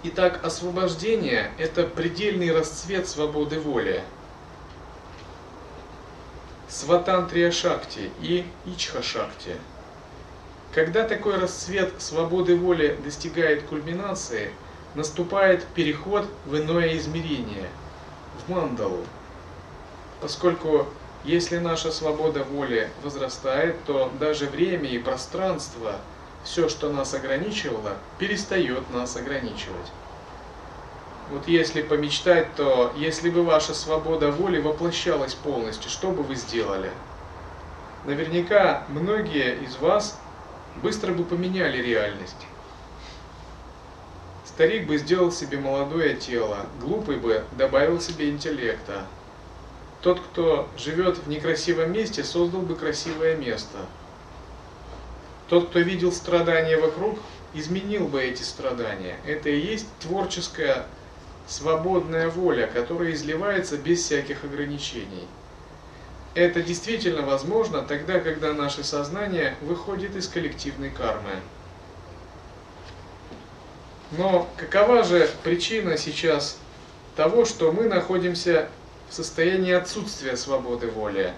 Итак, 0.05 0.41
освобождение– 0.45 1.51
это 1.59 1.83
предельный 1.85 2.53
расцвет 2.53 3.09
свободы 3.09 3.59
воли. 3.61 4.03
Сватантрия 6.69 7.51
Шакти 7.51 8.11
и 8.21 8.47
Ичха 8.67 9.03
Шакти– 9.03 9.57
когда 10.75 11.05
такой 11.05 11.37
расцвет 11.39 11.93
свободы 11.99 12.57
воли 12.57 12.99
достигает 13.05 13.65
кульминации, 13.65 14.51
наступает 14.95 15.65
переход 15.75 16.27
в 16.47 16.57
иное 16.57 16.97
измерение, 16.97 17.69
в 18.39 18.51
мандалу. 18.51 19.05
Поскольку 20.21 20.87
если 21.25 21.59
наша 21.59 21.93
свобода 21.93 22.43
воли 22.43 22.89
возрастает, 23.03 23.77
то 23.85 24.11
даже 24.19 24.47
время 24.47 24.89
и 24.89 24.99
пространство, 24.99 25.97
все, 26.43 26.69
что 26.69 26.91
нас 26.91 27.15
ограничивало, 27.15 27.93
перестает 28.19 28.91
нас 28.93 29.15
ограничивать. 29.17 29.93
Вот 31.31 31.47
если 31.47 31.83
помечтать, 31.83 32.55
то 32.57 32.93
если 32.97 33.31
бы 33.31 33.43
ваша 33.45 33.75
свобода 33.75 34.31
воли 34.33 34.59
воплощалась 34.59 35.35
полностью, 35.35 35.91
что 35.91 36.11
бы 36.11 36.23
вы 36.23 36.35
сделали? 36.35 36.91
Наверняка 38.05 38.83
многие 38.89 39.57
из 39.63 39.77
вас 39.77 40.19
быстро 40.83 41.13
бы 41.13 41.25
поменяли 41.25 41.83
реальность. 41.83 42.47
Старик 44.45 44.87
бы 44.87 44.99
сделал 44.99 45.33
себе 45.33 45.59
молодое 45.59 46.15
тело, 46.15 46.67
глупый 46.81 47.17
бы 47.17 47.45
добавил 47.57 48.01
себе 48.01 48.31
интеллекта. 48.31 49.07
Тот, 50.03 50.21
кто 50.21 50.69
живет 50.77 51.19
в 51.19 51.29
некрасивом 51.29 51.93
месте, 51.93 52.23
создал 52.25 52.61
бы 52.63 52.77
красивое 52.77 53.37
место. 53.37 53.79
Тот, 55.49 55.71
кто 55.71 55.79
видел 55.79 56.13
страдания 56.13 56.77
вокруг, 56.77 57.19
изменил 57.55 58.09
бы 58.09 58.23
эти 58.23 58.43
страдания. 58.43 59.17
Это 59.27 59.49
и 59.49 59.59
есть 59.59 59.87
творческая 60.01 60.87
свободная 61.47 62.29
воля, 62.29 62.67
которая 62.67 63.13
изливается 63.13 63.77
без 63.77 64.03
всяких 64.03 64.45
ограничений. 64.45 65.27
Это 66.35 66.63
действительно 66.63 67.23
возможно 67.23 67.83
тогда, 67.83 68.19
когда 68.19 68.55
наше 68.55 68.85
сознание 68.85 69.55
выходит 69.61 70.17
из 70.17 70.29
коллективной 70.29 70.91
кармы. 70.91 71.31
Но 74.13 74.49
какова 74.57 75.05
же 75.05 75.29
причина 75.43 75.99
сейчас 75.99 76.59
того, 77.17 77.45
что 77.45 77.71
мы 77.73 77.85
находимся 77.85 78.69
в 79.11 79.15
состоянии 79.15 79.73
отсутствия 79.73 80.37
свободы 80.37 80.89
воли? 80.89 81.33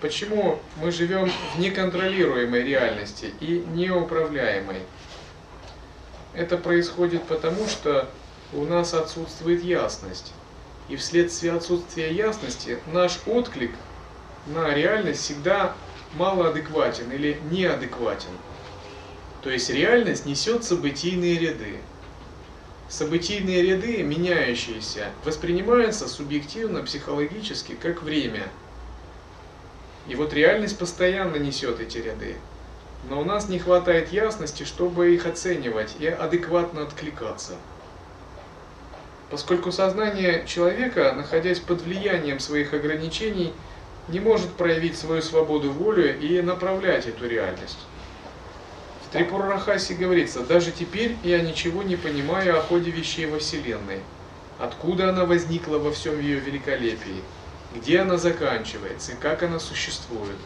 Почему 0.00 0.58
мы 0.76 0.90
живем 0.90 1.30
в 1.54 1.58
неконтролируемой 1.60 2.62
реальности 2.62 3.32
и 3.40 3.64
неуправляемой? 3.72 4.82
Это 6.34 6.56
происходит 6.56 7.24
потому, 7.24 7.66
что 7.68 8.08
у 8.52 8.64
нас 8.64 8.94
отсутствует 8.94 9.62
ясность. 9.62 10.32
И 10.88 10.96
вследствие 10.96 11.52
отсутствия 11.52 12.12
ясности 12.12 12.78
наш 12.92 13.18
отклик 13.26 13.72
на 14.46 14.72
реальность 14.74 15.22
всегда 15.22 15.74
малоадекватен 16.14 17.10
или 17.12 17.40
неадекватен. 17.50 18.30
То 19.42 19.50
есть 19.50 19.70
реальность 19.70 20.26
несет 20.26 20.64
событийные 20.64 21.38
ряды. 21.38 21.78
Событийные 22.88 23.62
ряды, 23.62 24.02
меняющиеся, 24.02 25.10
воспринимаются 25.24 26.08
субъективно, 26.08 26.82
психологически, 26.82 27.74
как 27.74 28.02
время. 28.02 28.48
И 30.08 30.14
вот 30.14 30.32
реальность 30.32 30.78
постоянно 30.78 31.36
несет 31.36 31.80
эти 31.80 31.98
ряды. 31.98 32.36
Но 33.08 33.20
у 33.20 33.24
нас 33.24 33.48
не 33.48 33.58
хватает 33.58 34.12
ясности, 34.12 34.64
чтобы 34.64 35.14
их 35.14 35.26
оценивать 35.26 35.96
и 35.98 36.06
адекватно 36.06 36.82
откликаться. 36.82 37.56
Поскольку 39.30 39.70
сознание 39.70 40.44
человека, 40.46 41.12
находясь 41.12 41.60
под 41.60 41.82
влиянием 41.82 42.40
своих 42.40 42.72
ограничений, 42.72 43.52
не 44.08 44.20
может 44.20 44.52
проявить 44.54 44.96
свою 44.96 45.22
свободу 45.22 45.70
волю 45.70 46.18
и 46.18 46.40
направлять 46.40 47.06
эту 47.06 47.28
реальность. 47.28 47.78
В 49.06 49.12
Трипурахасе 49.12 49.94
говорится, 49.94 50.40
даже 50.40 50.70
теперь 50.70 51.16
я 51.22 51.40
ничего 51.40 51.82
не 51.82 51.96
понимаю 51.96 52.58
о 52.58 52.62
ходе 52.62 52.90
вещей 52.90 53.26
во 53.26 53.38
Вселенной. 53.38 54.00
Откуда 54.58 55.10
она 55.10 55.24
возникла 55.24 55.78
во 55.78 55.92
всем 55.92 56.20
ее 56.20 56.40
великолепии, 56.40 57.22
где 57.74 58.00
она 58.00 58.18
заканчивается 58.18 59.12
и 59.12 59.16
как 59.16 59.42
она 59.42 59.58
существует. 59.60 60.36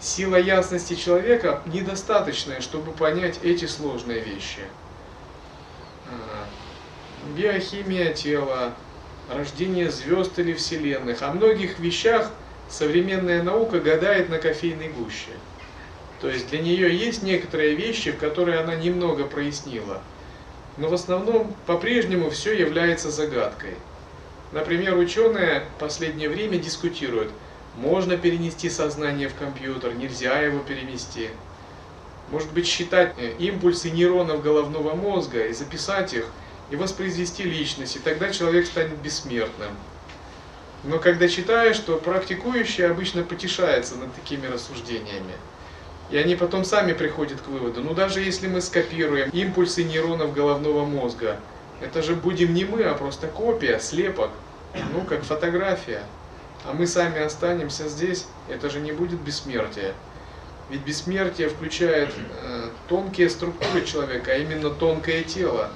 Сила 0.00 0.36
ясности 0.36 0.94
человека 0.94 1.62
недостаточная, 1.66 2.60
чтобы 2.60 2.92
понять 2.92 3.40
эти 3.42 3.66
сложные 3.66 4.20
вещи. 4.20 4.60
Биохимия 7.36 8.12
тела, 8.12 8.74
рождение 9.28 9.90
звезд 9.90 10.38
или 10.38 10.52
вселенных. 10.52 11.22
О 11.22 11.32
многих 11.32 11.78
вещах 11.78 12.30
современная 12.68 13.42
наука 13.42 13.80
гадает 13.80 14.28
на 14.28 14.38
кофейной 14.38 14.88
гуще. 14.88 15.30
То 16.20 16.28
есть 16.28 16.48
для 16.48 16.60
нее 16.60 16.96
есть 16.96 17.22
некоторые 17.22 17.74
вещи, 17.74 18.12
в 18.12 18.18
которые 18.18 18.60
она 18.60 18.74
немного 18.74 19.24
прояснила. 19.24 20.00
Но 20.76 20.88
в 20.88 20.94
основном 20.94 21.54
по-прежнему 21.66 22.30
все 22.30 22.52
является 22.58 23.10
загадкой. 23.10 23.74
Например, 24.52 24.96
ученые 24.96 25.64
в 25.76 25.80
последнее 25.80 26.28
время 26.28 26.58
дискутируют, 26.58 27.30
можно 27.76 28.16
перенести 28.16 28.70
сознание 28.70 29.28
в 29.28 29.34
компьютер, 29.34 29.94
нельзя 29.94 30.40
его 30.40 30.60
перенести. 30.60 31.28
Может 32.30 32.50
быть, 32.52 32.66
считать 32.66 33.14
э, 33.18 33.34
импульсы 33.38 33.90
нейронов 33.90 34.42
головного 34.42 34.94
мозга 34.94 35.46
и 35.46 35.52
записать 35.52 36.14
их, 36.14 36.26
и 36.70 36.76
воспроизвести 36.76 37.44
личность, 37.44 37.96
и 37.96 38.00
тогда 38.00 38.30
человек 38.30 38.66
станет 38.66 38.96
бессмертным. 38.98 39.70
Но 40.84 40.98
когда 40.98 41.28
читаешь, 41.28 41.78
то 41.78 41.96
практикующий 41.96 42.86
обычно 42.88 43.22
потешается 43.22 43.96
над 43.96 44.14
такими 44.14 44.46
рассуждениями. 44.46 45.34
И 46.10 46.16
они 46.16 46.36
потом 46.36 46.64
сами 46.64 46.92
приходят 46.92 47.40
к 47.40 47.48
выводу, 47.48 47.82
ну 47.82 47.92
даже 47.92 48.20
если 48.20 48.46
мы 48.46 48.60
скопируем 48.60 49.28
импульсы 49.30 49.82
нейронов 49.82 50.32
головного 50.32 50.84
мозга, 50.84 51.40
это 51.80 52.02
же 52.02 52.14
будем 52.14 52.54
не 52.54 52.64
мы, 52.64 52.84
а 52.84 52.94
просто 52.94 53.26
копия, 53.26 53.80
слепок, 53.80 54.30
ну 54.92 55.02
как 55.02 55.24
фотография. 55.24 56.02
А 56.64 56.72
мы 56.72 56.86
сами 56.86 57.20
останемся 57.20 57.88
здесь, 57.88 58.26
это 58.48 58.70
же 58.70 58.80
не 58.80 58.92
будет 58.92 59.20
бессмертие. 59.20 59.94
Ведь 60.70 60.80
бессмертие 60.80 61.48
включает 61.48 62.10
э, 62.42 62.70
тонкие 62.88 63.30
структуры 63.30 63.84
человека, 63.84 64.32
а 64.32 64.36
именно 64.36 64.70
тонкое 64.70 65.22
тело. 65.22 65.70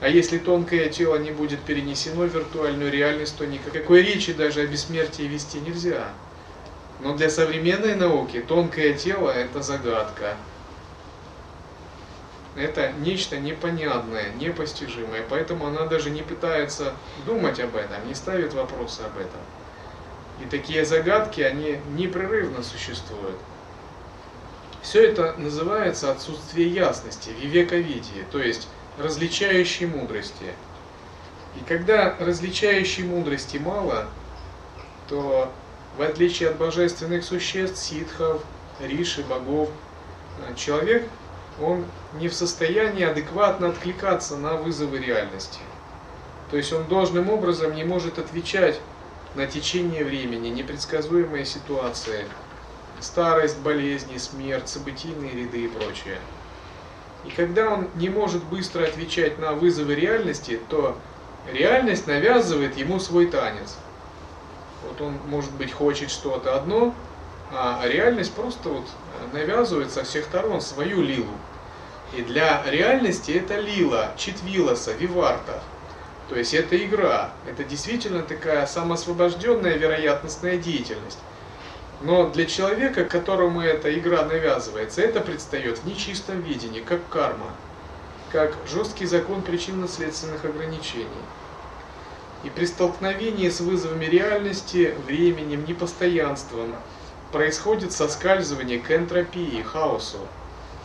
А 0.00 0.08
если 0.08 0.38
тонкое 0.38 0.90
тело 0.90 1.16
не 1.16 1.30
будет 1.30 1.60
перенесено 1.60 2.24
в 2.24 2.34
виртуальную 2.34 2.92
реальность, 2.92 3.36
то 3.38 3.46
никакой 3.46 4.02
речи 4.02 4.32
даже 4.32 4.60
о 4.60 4.66
бессмертии 4.66 5.22
вести 5.22 5.58
нельзя. 5.60 6.08
Но 7.00 7.16
для 7.16 7.30
современной 7.30 7.94
науки 7.94 8.44
тонкое 8.46 8.94
тело– 8.94 9.30
это 9.36 9.62
загадка. 9.62 10.36
Это 12.56 12.92
нечто 12.92 13.38
непонятное, 13.38 14.30
непостижимое, 14.32 15.22
поэтому 15.28 15.66
она 15.66 15.86
даже 15.86 16.08
не 16.08 16.22
пытается 16.22 16.94
думать 17.26 17.60
об 17.60 17.76
этом, 17.76 18.06
не 18.08 18.14
ставит 18.14 18.54
вопросы 18.54 19.02
об 19.02 19.18
этом. 19.18 19.40
И 20.42 20.46
такие 20.48 20.84
загадки, 20.84 21.42
они 21.42 21.78
непрерывно 21.96 22.62
существуют. 22.62 23.36
Все 24.82 25.06
это 25.06 25.34
называется 25.36 26.10
отсутствие 26.10 26.68
ясности, 26.68 27.30
вивековидие, 27.40 28.24
то 28.30 28.38
есть 28.38 28.68
различающей 28.98 29.86
мудрости. 29.86 30.52
И 31.56 31.64
когда 31.66 32.14
различающей 32.18 33.04
мудрости 33.04 33.56
мало, 33.56 34.06
то 35.08 35.52
в 35.96 36.02
отличие 36.02 36.50
от 36.50 36.56
божественных 36.56 37.24
существ, 37.24 37.78
ситхов, 37.78 38.42
риши, 38.80 39.22
богов, 39.22 39.70
человек, 40.56 41.08
он 41.60 41.84
не 42.14 42.28
в 42.28 42.34
состоянии 42.34 43.04
адекватно 43.04 43.68
откликаться 43.68 44.36
на 44.36 44.54
вызовы 44.54 44.98
реальности. 44.98 45.60
То 46.50 46.56
есть 46.56 46.72
он 46.72 46.84
должным 46.84 47.30
образом 47.30 47.74
не 47.74 47.84
может 47.84 48.18
отвечать 48.18 48.78
на 49.34 49.46
течение 49.46 50.04
времени, 50.04 50.48
непредсказуемые 50.48 51.44
ситуации, 51.44 52.26
старость, 53.00 53.58
болезни, 53.58 54.18
смерть, 54.18 54.68
событийные 54.68 55.32
ряды 55.32 55.64
и 55.64 55.68
прочее. 55.68 56.18
И 57.26 57.30
когда 57.30 57.70
он 57.72 57.88
не 57.96 58.08
может 58.08 58.44
быстро 58.44 58.84
отвечать 58.84 59.38
на 59.38 59.52
вызовы 59.52 59.96
реальности, 59.96 60.60
то 60.68 60.96
реальность 61.52 62.06
навязывает 62.06 62.76
ему 62.76 63.00
свой 63.00 63.26
танец. 63.26 63.76
Вот 64.86 65.00
он, 65.00 65.14
может 65.26 65.50
быть, 65.52 65.72
хочет 65.72 66.10
что-то 66.10 66.56
одно, 66.56 66.94
а 67.52 67.82
реальность 67.86 68.32
просто 68.32 68.68
вот 68.68 68.86
навязывает 69.32 69.90
со 69.90 70.04
всех 70.04 70.24
сторон 70.26 70.60
свою 70.60 71.02
лилу. 71.02 71.32
И 72.16 72.22
для 72.22 72.62
реальности 72.70 73.32
это 73.32 73.58
лила, 73.58 74.12
читвилоса, 74.16 74.92
виварта. 74.92 75.60
То 76.28 76.36
есть 76.36 76.54
это 76.54 76.76
игра, 76.76 77.32
это 77.48 77.64
действительно 77.64 78.22
такая 78.22 78.66
самосвобожденная 78.66 79.76
вероятностная 79.76 80.56
деятельность. 80.58 81.18
Но 82.02 82.28
для 82.28 82.44
человека, 82.44 83.04
которому 83.04 83.62
эта 83.62 83.96
игра 83.98 84.22
навязывается, 84.24 85.00
это 85.00 85.20
предстает 85.20 85.78
в 85.78 85.86
нечистом 85.86 86.42
видении, 86.42 86.80
как 86.80 87.08
карма, 87.08 87.52
как 88.30 88.54
жесткий 88.70 89.06
закон 89.06 89.40
причинно-следственных 89.42 90.44
ограничений. 90.44 91.06
И 92.44 92.50
при 92.50 92.66
столкновении 92.66 93.48
с 93.48 93.60
вызовами 93.60 94.04
реальности, 94.04 94.94
временем, 95.06 95.64
непостоянством 95.64 96.74
происходит 97.32 97.92
соскальзывание 97.92 98.78
к 98.78 98.90
энтропии, 98.92 99.62
хаосу, 99.62 100.18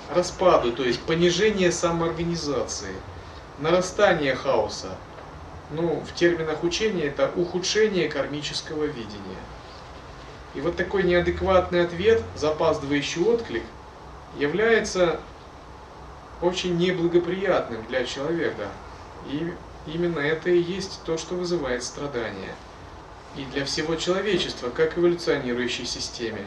распаду, 0.09 0.71
то 0.71 0.83
есть 0.83 1.01
понижение 1.01 1.71
самоорганизации, 1.71 2.95
нарастание 3.59 4.35
хаоса. 4.35 4.95
Ну, 5.71 6.01
в 6.01 6.13
терминах 6.15 6.63
учения 6.63 7.05
это 7.05 7.31
ухудшение 7.35 8.09
кармического 8.09 8.85
видения. 8.85 9.39
И 10.53 10.61
вот 10.61 10.75
такой 10.75 11.03
неадекватный 11.03 11.83
ответ, 11.83 12.21
запаздывающий 12.35 13.21
отклик, 13.23 13.63
является 14.37 15.19
очень 16.41 16.77
неблагоприятным 16.77 17.85
для 17.87 18.03
человека. 18.03 18.67
И 19.29 19.53
именно 19.87 20.19
это 20.19 20.49
и 20.49 20.59
есть 20.59 21.01
то, 21.05 21.17
что 21.17 21.35
вызывает 21.35 21.83
страдания. 21.83 22.55
И 23.37 23.45
для 23.45 23.63
всего 23.63 23.95
человечества, 23.95 24.69
как 24.69 24.97
эволюционирующей 24.97 25.85
системе. 25.85 26.45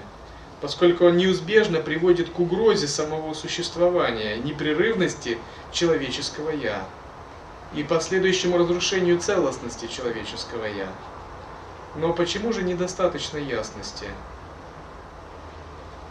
Поскольку 0.60 1.06
он 1.06 1.16
неизбежно 1.16 1.80
приводит 1.80 2.30
к 2.30 2.38
угрозе 2.38 2.88
самого 2.88 3.34
существования, 3.34 4.36
непрерывности 4.36 5.38
человеческого 5.72 6.50
«я» 6.50 6.84
и 7.74 7.82
последующему 7.82 8.58
разрушению 8.58 9.18
целостности 9.18 9.86
человеческого 9.86 10.66
«я». 10.66 10.88
Но 11.96 12.12
почему 12.12 12.52
же 12.52 12.62
недостаточно 12.62 13.38
ясности? 13.38 14.06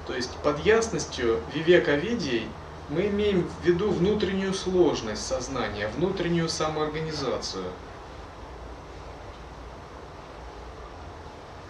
То 0.08 0.15
есть 0.15 0.36
под 0.38 0.60
ясностью 0.60 1.39
вивековедий 1.54 2.48
мы 2.89 3.08
имеем 3.08 3.48
в 3.48 3.65
виду 3.65 3.89
внутреннюю 3.91 4.54
сложность 4.54 5.26
сознания, 5.26 5.89
внутреннюю 5.98 6.50
самоорганизацию. 6.50 7.65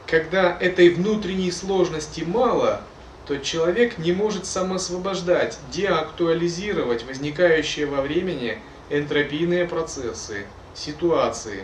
Когда 0.08 0.58
этой 0.60 0.90
внутренней 0.90 1.52
сложности 1.52 2.22
мало, 2.22 2.82
то 3.28 3.38
человек 3.38 3.98
не 3.98 4.12
может 4.12 4.46
самосвобождать, 4.46 5.58
деактуализировать 5.72 7.04
возникающие 7.04 7.86
во 7.86 8.02
времени 8.02 8.60
энтропийные 8.90 9.66
процессы, 9.66 10.46
ситуации 10.76 11.64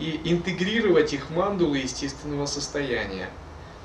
и 0.00 0.18
интегрировать 0.24 1.12
их 1.12 1.28
мандулы 1.30 1.78
естественного 1.78 2.46
состояния. 2.46 3.28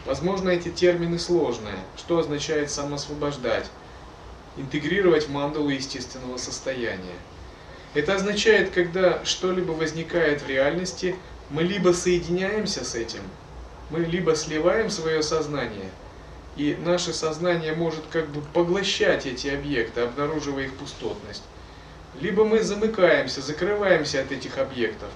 Возможно, 0.05 0.49
эти 0.49 0.69
термины 0.69 1.19
сложные. 1.19 1.75
Что 1.97 2.19
означает 2.19 2.71
самосвобождать? 2.71 3.69
Интегрировать 4.55 5.27
в 5.27 5.31
мандулу 5.31 5.69
естественного 5.69 6.37
состояния. 6.37 7.17
Это 7.93 8.15
означает, 8.15 8.71
когда 8.71 9.23
что-либо 9.25 9.71
возникает 9.73 10.41
в 10.41 10.47
реальности, 10.47 11.15
мы 11.49 11.63
либо 11.63 11.91
соединяемся 11.91 12.85
с 12.85 12.95
этим, 12.95 13.21
мы 13.89 13.99
либо 13.99 14.35
сливаем 14.35 14.89
свое 14.89 15.21
сознание, 15.21 15.91
и 16.55 16.77
наше 16.83 17.13
сознание 17.13 17.73
может 17.73 18.03
как 18.09 18.29
бы 18.29 18.41
поглощать 18.53 19.25
эти 19.25 19.47
объекты, 19.47 20.01
обнаруживая 20.01 20.65
их 20.65 20.73
пустотность. 20.75 21.43
Либо 22.19 22.45
мы 22.45 22.61
замыкаемся, 22.63 23.41
закрываемся 23.41 24.21
от 24.21 24.31
этих 24.31 24.57
объектов, 24.57 25.09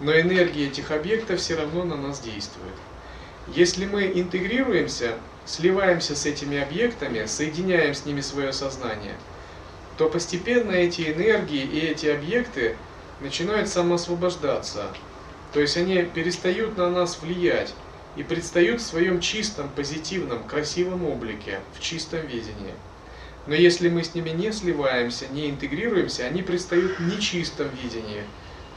но 0.00 0.18
энергия 0.18 0.66
этих 0.66 0.90
объектов 0.90 1.40
все 1.40 1.56
равно 1.56 1.84
на 1.84 1.96
нас 1.96 2.20
действует. 2.20 2.74
Если 3.54 3.86
мы 3.86 4.12
интегрируемся, 4.14 5.14
сливаемся 5.44 6.16
с 6.16 6.26
этими 6.26 6.58
объектами, 6.58 7.26
соединяем 7.26 7.94
с 7.94 8.04
ними 8.04 8.20
свое 8.20 8.52
сознание, 8.52 9.14
то 9.96 10.08
постепенно 10.08 10.72
эти 10.72 11.12
энергии 11.12 11.62
и 11.62 11.78
эти 11.78 12.06
объекты 12.06 12.76
начинают 13.20 13.68
самоосвобождаться. 13.68 14.88
То 15.52 15.60
есть 15.60 15.76
они 15.76 16.02
перестают 16.02 16.76
на 16.76 16.90
нас 16.90 17.20
влиять 17.22 17.72
и 18.16 18.22
предстают 18.22 18.80
в 18.80 18.84
своем 18.84 19.20
чистом, 19.20 19.70
позитивном, 19.70 20.42
красивом 20.44 21.04
облике, 21.06 21.60
в 21.74 21.80
чистом 21.80 22.26
видении. 22.26 22.74
Но 23.46 23.54
если 23.54 23.88
мы 23.88 24.02
с 24.02 24.14
ними 24.14 24.30
не 24.30 24.52
сливаемся, 24.52 25.28
не 25.28 25.48
интегрируемся, 25.48 26.26
они 26.26 26.42
предстают 26.42 26.98
в 26.98 27.06
нечистом 27.06 27.68
видении, 27.80 28.24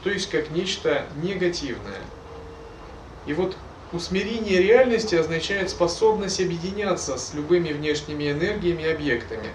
то 0.02 0.10
есть 0.10 0.30
как 0.30 0.50
нечто 0.50 1.06
негативное. 1.22 2.00
И 3.26 3.32
вот 3.32 3.56
усмирение 3.92 4.62
реальности 4.62 5.14
означает 5.14 5.70
способность 5.70 6.40
объединяться 6.40 7.18
с 7.18 7.34
любыми 7.34 7.72
внешними 7.72 8.30
энергиями 8.30 8.82
и 8.82 8.88
объектами. 8.88 9.48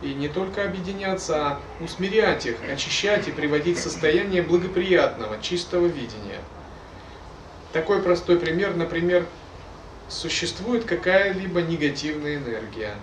И 0.00 0.14
не 0.14 0.28
только 0.28 0.64
объединяться, 0.64 1.46
а 1.46 1.60
усмирять 1.80 2.46
их, 2.46 2.56
очищать 2.68 3.28
и 3.28 3.32
приводить 3.32 3.78
в 3.78 3.82
состояние 3.82 4.42
благоприятного, 4.42 5.40
чистого 5.40 5.86
видения. 5.86 6.40
Такой 7.72 8.02
простой 8.02 8.38
пример, 8.38 8.74
например, 8.74 9.26
существует 10.08 10.84
какая-либо 10.84 11.62
негативная 11.62 12.36
энергия. 12.36 12.94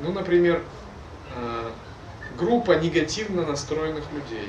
Ну, 0.00 0.12
например, 0.12 0.62
э, 1.36 1.70
группа 2.38 2.72
негативно 2.72 3.46
настроенных 3.46 4.04
людей, 4.12 4.48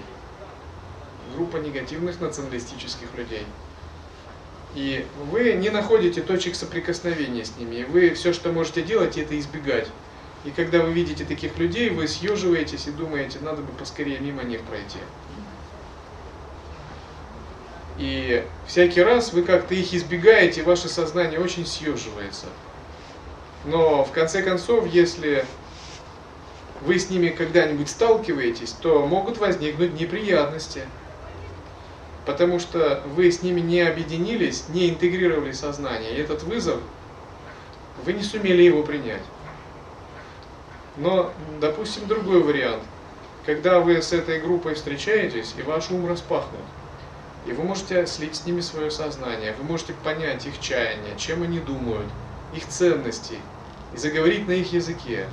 группа 1.36 1.58
негативных 1.58 2.20
националистических 2.20 3.08
людей. 3.16 3.46
И 4.76 5.06
вы 5.32 5.54
не 5.54 5.70
находите 5.70 6.22
точек 6.22 6.56
соприкосновения 6.56 7.46
с 7.46 7.56
ними, 7.58 7.76
и 7.76 7.84
вы 7.84 8.14
все, 8.16 8.34
что 8.34 8.52
можете 8.52 8.82
делать, 8.82 9.18
это 9.18 9.38
избегать. 9.40 9.88
И 10.46 10.52
когда 10.52 10.82
вы 10.82 10.92
видите 10.92 11.24
таких 11.26 11.58
людей, 11.58 11.90
вы 11.90 12.08
съеживаетесь 12.08 12.88
и 12.88 12.92
думаете, 12.92 13.40
надо 13.42 13.62
бы 13.62 13.72
поскорее 13.74 14.20
мимо 14.20 14.44
них 14.44 14.62
пройти. 14.62 15.00
И 17.98 18.44
всякий 18.68 19.02
раз 19.02 19.34
вы 19.34 19.44
как-то 19.44 19.76
их 19.76 19.94
избегаете, 19.94 20.64
ваше 20.64 20.90
сознание 20.90 21.40
очень 21.40 21.66
съеживается. 21.66 22.48
Но 23.66 24.04
в 24.04 24.12
конце 24.12 24.42
концов, 24.42 24.88
если 24.92 25.46
вы 26.82 27.00
с 27.00 27.10
ними 27.10 27.30
когда-нибудь 27.30 27.90
сталкиваетесь, 27.90 28.72
то 28.72 29.06
могут 29.06 29.38
возникнуть 29.38 29.94
неприятности. 30.00 30.82
Потому 32.26 32.60
что 32.60 33.04
вы 33.16 33.32
с 33.32 33.44
ними 33.44 33.60
не 33.60 33.82
объединились, 33.82 34.70
не 34.70 34.90
интегрировали 34.90 35.52
сознание. 35.52 36.16
И 36.16 36.22
этот 36.22 36.44
вызов, 36.44 36.80
вы 38.06 38.14
не 38.14 38.24
сумели 38.24 38.64
его 38.64 38.84
принять. 38.84 39.24
Но, 40.98 41.34
допустим, 41.60 42.08
другой 42.08 42.42
вариант. 42.42 42.84
Когда 43.46 43.80
вы 43.80 44.02
с 44.02 44.14
этой 44.14 44.40
группой 44.40 44.76
встречаетесь, 44.76 45.54
и 45.58 45.64
ваш 45.64 45.92
ум 45.92 46.08
распахнут. 46.08 46.62
И 47.46 47.52
вы 47.52 47.64
можете 47.64 48.08
слить 48.08 48.38
с 48.38 48.46
ними 48.46 48.62
свое 48.62 48.90
сознание, 48.90 49.54
вы 49.58 49.66
можете 49.66 49.94
понять 49.94 50.46
их 50.46 50.62
чаяния, 50.62 51.16
чем 51.18 51.44
они 51.44 51.60
думают, 51.60 52.08
их 52.56 52.66
ценности, 52.68 53.38
и 53.94 53.98
заговорить 53.98 54.48
на 54.48 54.54
их 54.54 54.72
языке. 54.72 55.28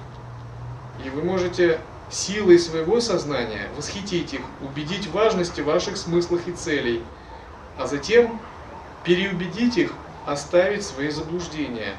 И 1.05 1.11
вы 1.11 1.22
можете 1.22 1.79
силой 2.11 2.59
своего 2.59 3.01
сознания 3.01 3.68
восхитить 3.77 4.35
их, 4.35 4.42
убедить 4.61 5.07
в 5.07 5.12
важности 5.12 5.61
ваших 5.61 5.96
смыслов 5.96 6.46
и 6.49 6.53
целей, 6.53 7.03
а 7.79 7.87
затем 7.87 8.38
переубедить 9.05 9.79
их 9.79 9.92
оставить 10.27 10.85
свои 10.85 11.11
заблуждения, 11.11 11.94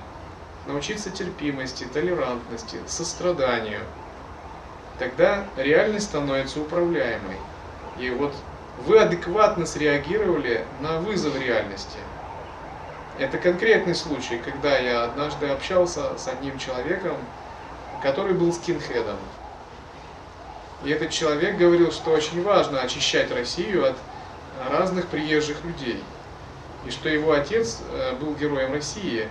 научиться 0.68 1.10
терпимости, 1.10 1.86
толерантности, 1.86 2.78
состраданию. 2.88 3.82
Тогда 5.00 5.46
реальность 5.58 6.06
становится 6.06 6.62
управляемой. 6.62 7.38
И 7.98 8.10
вот 8.12 8.34
вы 8.86 9.00
адекватно 9.00 9.66
среагировали 9.66 10.66
на 10.82 11.00
вызов 11.00 11.40
реальности. 11.40 11.98
Это 13.20 13.38
конкретный 13.38 13.96
случай, 13.96 14.38
когда 14.38 14.78
я 14.78 15.04
однажды 15.04 15.48
общался 15.48 16.18
с 16.18 16.28
одним 16.28 16.58
человеком, 16.58 17.18
который 18.02 18.34
был 18.34 18.54
скинхедом. 18.54 19.18
И 20.84 20.90
этот 20.90 21.12
человек 21.12 21.58
говорил, 21.58 21.92
что 21.92 22.12
очень 22.12 22.42
важно 22.44 22.82
очищать 22.82 23.32
Россию 23.32 23.90
от 23.90 23.98
разных 24.70 25.08
приезжих 25.08 25.64
людей. 25.64 26.02
И 26.86 26.90
что 26.90 27.10
его 27.10 27.34
отец 27.34 27.80
э, 27.92 28.16
был 28.16 28.34
героем 28.34 28.74
России. 28.74 29.28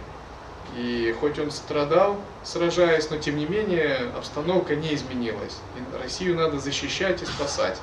И 0.77 1.15
хоть 1.19 1.39
он 1.41 1.51
страдал, 1.51 2.17
сражаясь, 2.45 3.11
но 3.11 3.17
тем 3.17 3.37
не 3.37 3.47
менее 3.47 4.13
обстановка 4.17 4.77
не 4.77 4.95
изменилась. 4.95 5.59
И 5.77 6.01
Россию 6.01 6.37
надо 6.37 6.61
защищать 6.61 7.23
и 7.23 7.27
спасать. 7.27 7.81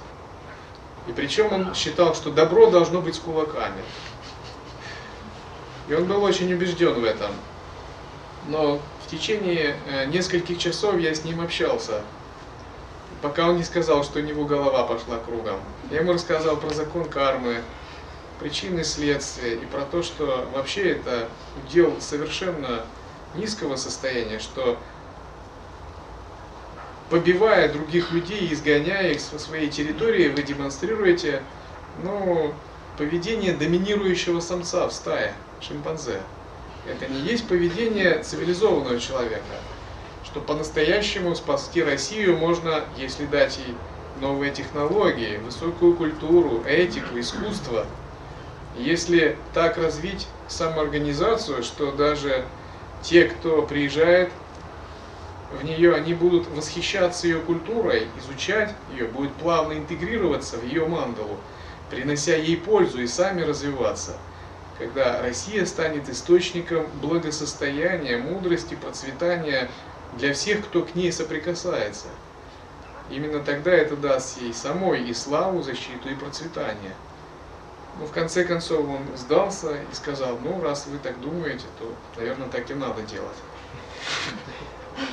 И 1.08 1.12
причем 1.12 1.52
он 1.52 1.76
считал, 1.76 2.16
что 2.16 2.32
добро 2.32 2.70
должно 2.70 3.02
быть 3.02 3.16
с 3.16 3.20
кулаками. 3.20 3.82
И 5.90 5.94
он 5.94 6.06
был 6.06 6.24
очень 6.24 6.54
убежден 6.54 6.94
в 6.94 7.04
этом. 7.04 7.32
Но 8.48 8.80
в 9.06 9.12
течение 9.12 9.76
э, 9.90 10.06
нескольких 10.06 10.58
часов 10.58 10.98
я 11.00 11.14
с 11.14 11.26
ним 11.26 11.42
общался, 11.42 12.02
пока 13.22 13.48
он 13.50 13.58
не 13.58 13.64
сказал, 13.64 14.04
что 14.04 14.20
у 14.20 14.22
него 14.22 14.46
голова 14.46 14.84
пошла 14.84 15.18
кругом. 15.18 15.60
Я 15.92 16.00
ему 16.00 16.14
рассказал 16.14 16.58
про 16.58 16.74
закон 16.74 17.06
кармы, 17.06 17.62
причины 18.40 18.84
следствия 18.84 19.56
и 19.56 19.66
про 19.66 19.82
то, 19.82 20.04
что 20.04 20.48
вообще 20.54 20.92
это 20.92 21.28
удел 21.64 22.00
совершенно 22.00 22.84
низкого 23.36 23.76
состояния, 23.76 24.40
что 24.40 24.78
побивая 27.10 27.72
других 27.72 28.12
людей, 28.12 28.52
изгоняя 28.52 29.12
их 29.12 29.22
со 29.22 29.40
своей 29.40 29.70
территории, 29.70 30.30
вы 30.30 30.44
демонстрируете 30.44 31.42
ну, 32.04 32.54
поведение 32.98 33.54
доминирующего 33.54 34.40
самца 34.40 34.88
в 34.88 34.94
стае, 34.94 35.34
шимпанзе. 35.62 36.22
Это 36.88 37.12
не 37.12 37.20
есть 37.22 37.48
поведение 37.48 38.22
цивилизованного 38.24 39.00
человека. 39.00 39.42
Что 40.28 40.42
по-настоящему 40.42 41.36
спасти 41.36 41.82
Россию 41.82 42.36
можно, 42.36 42.84
если 42.98 43.26
дать 43.26 43.58
ей 43.60 43.78
новые 44.20 44.52
технологии, 44.52 45.38
высокую 45.38 45.96
культуру, 45.96 46.64
этику, 46.66 47.18
искусство. 47.18 47.86
Если 48.78 49.38
так 49.54 49.78
развить 49.78 50.28
самоорганизацию, 50.50 51.64
что 51.64 51.94
даже 51.94 52.44
те, 53.02 53.24
кто 53.24 53.62
приезжает 53.62 54.30
в 55.58 55.64
нее, 55.64 55.96
они 55.96 56.14
будут 56.14 56.48
восхищаться 56.48 57.28
ее 57.28 57.40
культурой, 57.40 58.08
изучать 58.20 58.76
ее, 58.94 59.06
будут 59.06 59.34
плавно 59.36 59.74
интегрироваться 59.74 60.58
в 60.58 60.66
ее 60.66 60.86
мандалу, 60.86 61.38
принося 61.90 62.36
ей 62.36 62.58
пользу 62.58 63.02
и 63.02 63.08
сами 63.08 63.44
развиваться. 63.44 64.18
Когда 64.78 65.22
Россия 65.22 65.66
станет 65.66 66.10
источником 66.10 66.86
благосостояния, 67.02 68.18
мудрости, 68.18 68.76
процветания 68.76 69.70
для 70.18 70.34
всех, 70.34 70.66
кто 70.66 70.82
к 70.84 70.96
ней 70.96 71.12
соприкасается. 71.12 72.08
Именно 73.10 73.40
тогда 73.40 73.72
это 73.72 73.96
даст 73.96 74.42
ей 74.42 74.54
самой 74.54 75.04
и 75.04 75.14
славу, 75.14 75.62
защиту 75.62 76.10
и 76.10 76.16
процветание. 76.16 76.94
Но 78.00 78.06
в 78.06 78.12
конце 78.12 78.44
концов 78.44 78.88
он 78.88 79.18
сдался 79.18 79.76
и 79.76 79.96
сказал, 79.96 80.38
ну 80.44 80.62
раз 80.62 80.88
вы 80.88 80.98
так 80.98 81.20
думаете, 81.22 81.66
то, 81.80 81.94
наверное, 82.18 82.48
так 82.50 82.70
и 82.70 82.74
надо 82.74 83.02
делать. 83.04 83.38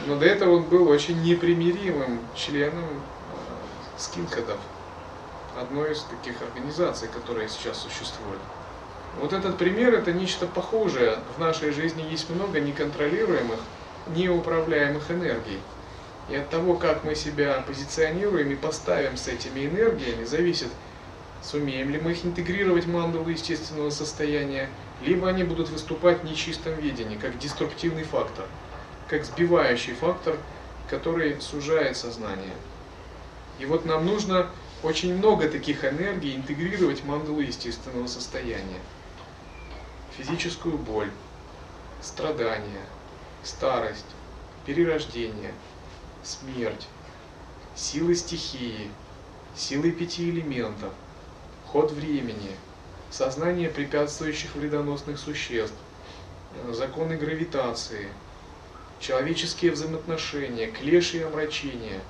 Но 0.06 0.16
до 0.16 0.26
этого 0.26 0.56
он 0.56 0.64
был 0.64 0.88
очень 0.88 1.22
непримиримым 1.22 2.20
членом 2.34 2.84
э, 2.84 3.98
скинкодов, 3.98 4.58
одной 5.58 5.92
из 5.92 6.02
таких 6.02 6.40
организаций, 6.42 7.08
которые 7.08 7.48
сейчас 7.48 7.78
существуют. 7.78 8.40
Вот 9.20 9.32
этот 9.32 9.56
пример 9.56 9.94
это 9.94 10.12
нечто 10.12 10.46
похожее. 10.46 11.18
В 11.36 11.40
нашей 11.40 11.70
жизни 11.70 12.02
есть 12.10 12.28
много 12.30 12.60
неконтролируемых 12.60 13.60
неуправляемых 14.08 15.10
энергий. 15.10 15.60
И 16.28 16.36
от 16.36 16.48
того, 16.48 16.76
как 16.76 17.04
мы 17.04 17.14
себя 17.14 17.62
позиционируем 17.66 18.50
и 18.50 18.56
поставим 18.56 19.16
с 19.16 19.28
этими 19.28 19.66
энергиями, 19.66 20.24
зависит, 20.24 20.68
сумеем 21.42 21.90
ли 21.90 22.00
мы 22.00 22.12
их 22.12 22.24
интегрировать 22.24 22.84
в 22.84 22.92
мандалу 22.92 23.28
естественного 23.28 23.90
состояния, 23.90 24.70
либо 25.02 25.28
они 25.28 25.44
будут 25.44 25.68
выступать 25.68 26.20
в 26.20 26.24
нечистом 26.24 26.74
видении, 26.76 27.16
как 27.16 27.38
деструктивный 27.38 28.04
фактор, 28.04 28.46
как 29.08 29.24
сбивающий 29.24 29.92
фактор, 29.92 30.36
который 30.88 31.40
сужает 31.40 31.96
сознание. 31.96 32.54
И 33.58 33.66
вот 33.66 33.84
нам 33.84 34.06
нужно 34.06 34.48
очень 34.82 35.14
много 35.16 35.48
таких 35.48 35.84
энергий 35.84 36.36
интегрировать 36.36 37.00
в 37.00 37.06
мандалу 37.06 37.40
естественного 37.40 38.06
состояния. 38.06 38.80
Физическую 40.16 40.78
боль, 40.78 41.10
страдания, 42.00 42.84
старость, 43.44 44.06
перерождение, 44.66 45.52
смерть, 46.22 46.88
силы 47.74 48.14
стихии, 48.14 48.90
силы 49.56 49.92
пяти 49.92 50.30
элементов, 50.30 50.92
ход 51.66 51.92
времени, 51.92 52.56
сознание 53.10 53.68
препятствующих 53.68 54.54
вредоносных 54.54 55.18
существ, 55.18 55.76
э, 56.54 56.72
законы 56.72 57.16
гравитации, 57.16 58.08
человеческие 59.00 59.72
взаимоотношения, 59.72 60.68
клеши 60.68 61.18
и 61.18 61.22
омрачения. 61.22 62.00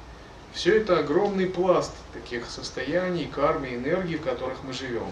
Все 0.52 0.76
это 0.76 1.00
огромный 1.00 1.46
пласт 1.46 1.92
таких 2.12 2.46
состояний, 2.48 3.26
кармы, 3.26 3.74
энергии, 3.74 4.16
в 4.16 4.22
которых 4.22 4.62
мы 4.62 4.72
живем. 4.72 5.10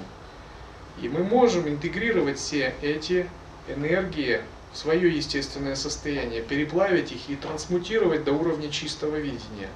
И 1.00 1.08
мы 1.08 1.24
можем 1.24 1.68
интегрировать 1.68 2.38
все 2.38 2.74
эти 2.80 3.28
энергии 3.66 4.42
в 4.72 4.78
свое 4.78 5.14
естественное 5.14 5.76
состояние, 5.76 6.42
переплавить 6.42 7.12
их 7.12 7.28
и 7.28 7.36
трансмутировать 7.36 8.24
до 8.24 8.32
уровня 8.32 8.70
чистого 8.70 9.16
видения. 9.16 9.68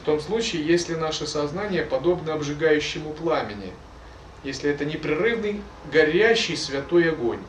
В 0.00 0.04
том 0.04 0.20
случае, 0.20 0.66
если 0.66 0.94
наше 0.94 1.26
сознание 1.26 1.82
подобно 1.82 2.34
обжигающему 2.34 3.12
пламени, 3.12 3.72
если 4.44 4.70
это 4.70 4.84
непрерывный 4.84 5.62
горящий 5.90 6.56
святой 6.56 7.10
огонь, 7.10 7.40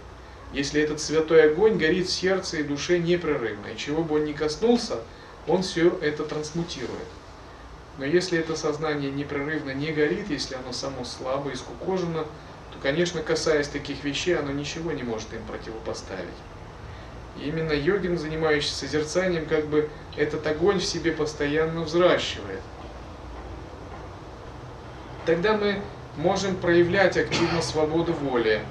если 0.54 0.82
этот 0.82 1.02
святой 1.02 1.52
огонь 1.52 1.78
горит 1.78 2.08
в 2.08 2.13
сердце 2.13 2.58
и 2.58 2.63
душе 2.63 3.00
непрерывно, 3.00 3.67
и 3.67 3.78
чего 3.78 4.02
бы 4.02 4.15
он 4.15 4.26
ни 4.26 4.34
коснулся, 4.34 5.02
он 5.45 5.62
все 5.62 5.89
это 6.02 6.23
трансмутирует. 6.23 7.08
Но 7.97 8.06
если 8.06 8.39
это 8.39 8.56
сознание 8.56 9.12
непрерывно 9.12 9.71
не 9.71 9.91
горит, 9.91 10.30
если 10.30 10.56
оно 10.56 10.71
само 10.71 11.04
слабо 11.04 11.50
и 11.50 11.56
скукожено, 11.56 12.23
то, 12.71 12.80
конечно, 12.82 13.21
касаясь 13.21 13.67
таких 13.67 14.04
вещей, 14.04 14.38
оно 14.38 14.52
ничего 14.52 14.91
не 14.91 15.04
может 15.04 15.34
им 15.34 15.43
противопоставить. 15.47 16.26
И 17.39 17.47
именно 17.47 17.71
йогин, 17.71 18.17
занимающийся 18.17 18.76
созерцанием, 18.76 19.45
как 19.45 19.67
бы 19.67 19.89
этот 20.15 20.45
огонь 20.47 20.80
в 20.80 20.86
себе 20.86 21.12
постоянно 21.12 21.82
взращивает. 21.82 22.62
Тогда 25.26 25.58
мы 25.58 25.82
можем 26.15 26.56
проявлять 26.56 27.17
активно 27.17 27.62
свободу 27.62 28.13
воли, 28.13 28.62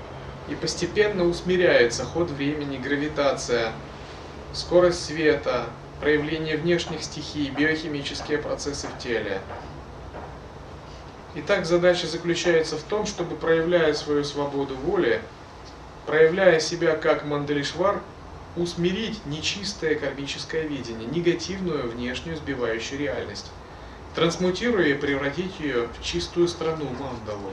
и 0.49 0.55
постепенно 0.55 1.25
усмиряется 1.25 2.05
ход 2.05 2.31
времени, 2.31 2.79
гравитация, 2.79 3.73
скорость 4.53 5.05
света, 5.05 5.67
проявление 6.01 6.57
внешних 6.57 7.03
стихий, 7.03 7.51
биохимические 7.51 8.39
процессы 8.39 8.87
в 8.87 8.99
теле. 8.99 9.41
Итак, 11.35 11.67
задача 11.67 12.07
заключается 12.07 12.77
в 12.77 12.83
том, 12.83 13.07
чтобы, 13.07 13.37
проявляя 13.37 13.93
свою 13.93 14.25
свободу 14.25 14.75
воли, 14.75 15.21
проявляя 16.07 16.61
себя 16.61 16.97
как 16.97 17.25
Мандалишвар, 17.25 18.01
усмирить 18.57 19.25
нечистое 19.27 19.97
кармическое 19.97 20.63
видение, 20.63 21.07
негативную 21.09 21.91
внешнюю 21.91 22.37
сбивающую 22.37 22.99
реальность, 22.99 23.51
трансмутируя 24.15 24.87
и 24.87 24.95
превратить 24.95 25.61
ее 25.61 25.89
в 25.89 26.03
чистую 26.03 26.49
страну 26.49 26.87
Мандалу. 26.89 27.53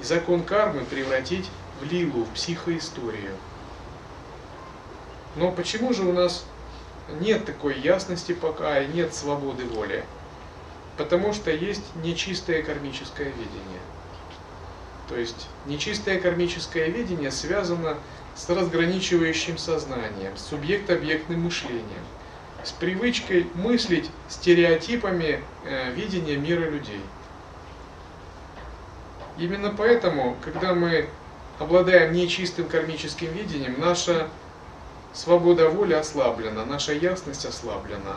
И 0.00 0.04
закон 0.04 0.42
кармы 0.42 0.84
превратить 0.84 1.50
в 1.80 1.90
лилу, 1.90 2.24
в 2.24 2.30
психоисторию. 2.30 3.32
Но 5.36 5.50
почему 5.50 5.92
же 5.92 6.02
у 6.02 6.12
нас 6.12 6.44
нет 7.20 7.44
такой 7.46 7.78
ясности 7.78 8.32
пока 8.32 8.80
и 8.80 8.88
нет 8.88 9.14
свободы 9.14 9.64
воли? 9.64 10.04
Потому 10.98 11.32
что 11.32 11.50
есть 11.50 11.82
нечистое 12.02 12.62
кармическое 12.62 13.28
видение. 13.28 13.80
То 15.08 15.16
есть 15.16 15.48
нечистое 15.66 16.20
кармическое 16.20 16.88
видение 16.88 17.30
связано 17.30 17.96
с 18.36 18.48
разграничивающим 18.50 19.56
сознанием, 19.56 20.36
с 20.36 20.42
субъект-объектным 20.42 21.44
мышлением, 21.44 22.04
с 22.62 22.70
привычкой 22.70 23.46
мыслить 23.54 24.10
стереотипами 24.28 25.42
э, 25.64 25.92
видения 25.92 26.36
мира 26.36 26.68
людей. 26.68 27.00
Именно 29.38 29.74
поэтому, 29.76 30.36
когда 30.44 30.74
мы 30.74 31.08
обладаем 31.58 32.12
нечистым 32.12 32.68
кармическим 32.68 33.32
видением, 33.32 33.80
наша 33.80 34.28
свобода 35.14 35.70
воли 35.70 35.94
ослаблена, 35.94 36.66
наша 36.66 36.92
ясность 36.92 37.46
ослаблена. 37.46 38.16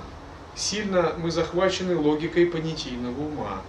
Сильно 0.55 1.13
мы 1.17 1.32
захвачены 1.32 1.95
логикой 1.95 2.45
понятийного 2.45 3.21
ума 3.21 3.62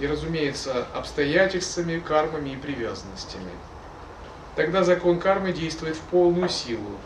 и, 0.00 0.06
разумеется, 0.06 0.86
обстоятельствами, 0.94 1.98
кармами 1.98 2.50
и 2.50 2.56
привязанностями 2.56 3.50
тогда 4.56 4.84
закон 4.84 5.18
кармы 5.18 5.52
действует 5.52 5.96
в 5.96 6.00
полную 6.00 6.48
силу. 6.48 6.98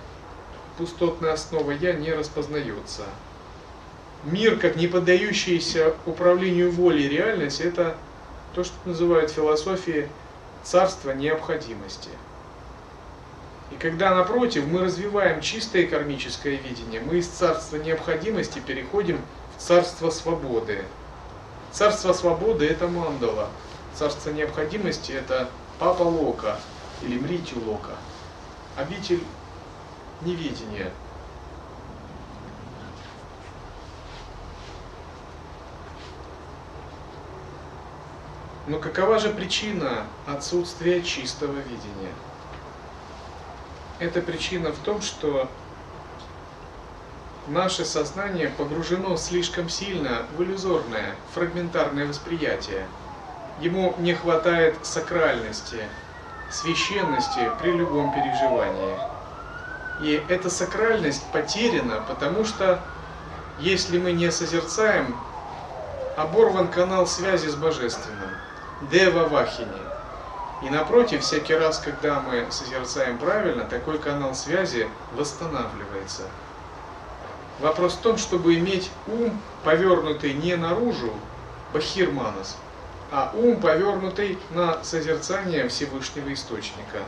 Пустотная 0.77 1.33
основа 1.33 1.73
«я» 1.73 1.93
не 1.93 2.13
распознается. 2.13 3.05
Мир, 4.25 4.59
как 4.59 4.77
не 4.77 4.87
поддающийся 4.87 5.95
управлению 6.07 6.71
воли 6.73 7.03
реальность, 7.03 7.61
это 7.61 7.97
то, 8.55 8.65
что 8.65 8.75
называют 8.85 9.31
философией 9.31 10.09
царство 10.63 11.13
необходимости. 11.13 12.11
И 13.71 13.77
когда, 13.77 14.15
напротив, 14.15 14.67
мы 14.67 14.81
развиваем 14.81 15.41
чистое 15.41 15.87
кармическое 15.87 16.57
видение, 16.57 17.01
мы 17.01 17.19
из 17.19 17.29
царства 17.29 17.77
необходимости 17.77 18.61
переходим 18.61 19.21
в 19.57 19.63
царство 19.63 20.11
свободы. 20.11 20.85
Царство 21.71 22.13
свободы– 22.13 22.67
это 22.69 22.89
мандала. 22.89 23.51
Царство 23.95 24.31
необходимости– 24.31 25.13
это 25.13 25.49
папа 25.79 26.03
Лока, 26.03 26.59
или 27.03 27.19
мритю 27.19 27.61
лока, 27.65 27.97
обитель 28.77 29.23
неведения. 30.23 30.91
Но 38.67 38.79
какова 38.79 39.19
же 39.19 39.31
причина 39.31 40.05
отсутствия 40.27 41.03
чистого 41.03 41.53
видения? 41.53 42.13
Эта 43.99 44.21
причина 44.21 44.73
в 44.73 44.79
том, 44.79 45.01
что 45.01 45.49
наше 47.47 47.87
сознание 47.87 48.51
погружено 48.51 49.17
слишком 49.17 49.71
сильно 49.71 50.27
в 50.37 50.43
иллюзорное, 50.43 51.15
фрагментарное 51.33 52.07
восприятие. 52.07 52.87
Ему 53.61 53.95
не 53.99 54.15
хватает 54.15 54.77
сакральности, 54.85 55.83
священности 56.51 57.51
при 57.61 57.73
любом 57.73 58.13
переживании. 58.13 58.99
И 60.01 60.23
эта 60.29 60.49
сакральность 60.49 61.25
потеряна, 61.33 62.03
потому 62.07 62.45
что 62.45 62.81
если 63.59 63.99
мы 63.99 64.13
не 64.13 64.31
созерцаем, 64.31 65.17
оборван 66.17 66.69
канал 66.69 67.07
связи 67.07 67.49
с 67.49 67.55
Божественным, 67.55 68.31
Дева 68.91 69.29
Вахини. 69.29 69.83
И 70.63 70.71
напротив, 70.71 71.23
всякий 71.23 71.55
раз, 71.55 71.79
когда 71.79 72.21
мы 72.21 72.47
созерцаем 72.51 73.19
правильно, 73.19 73.65
такой 73.65 73.99
канал 73.99 74.35
связи 74.35 74.89
восстанавливается. 75.13 76.23
Вопрос 77.61 77.95
в 77.95 78.01
том, 78.01 78.19
чтобы 78.19 78.57
иметь 78.57 78.91
ум, 79.07 79.41
повернутый 79.65 80.33
не 80.35 80.57
наружу, 80.57 81.13
бахирманас, 81.73 82.57
а 83.11 83.33
ум 83.35 83.61
повернутый 83.61 84.39
на 84.51 84.83
созерцание 84.85 85.69
Всевышнего 85.69 86.33
Источника. 86.33 87.03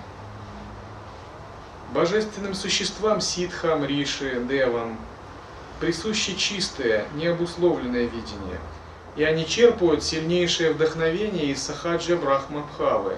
Божественным 1.93 2.55
существам 2.55 3.21
ситхам, 3.21 3.85
риши, 3.85 4.43
девам 4.49 4.99
присуще 5.81 6.37
чистое, 6.37 7.07
необусловленное 7.15 8.05
видение, 8.05 8.61
и 9.17 9.25
они 9.25 9.47
черпают 9.47 10.05
сильнейшее 10.05 10.73
вдохновение 10.73 11.47
из 11.47 11.63
сахаджа 11.63 12.17
брахмабхавы, 12.17 13.17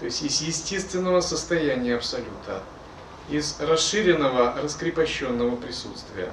то 0.00 0.06
есть 0.06 0.22
из 0.22 0.40
естественного 0.40 1.20
состояния 1.20 1.96
Абсолюта, 1.96 2.62
из 3.28 3.60
расширенного, 3.60 4.54
раскрепощенного 4.60 5.54
присутствия. 5.56 6.30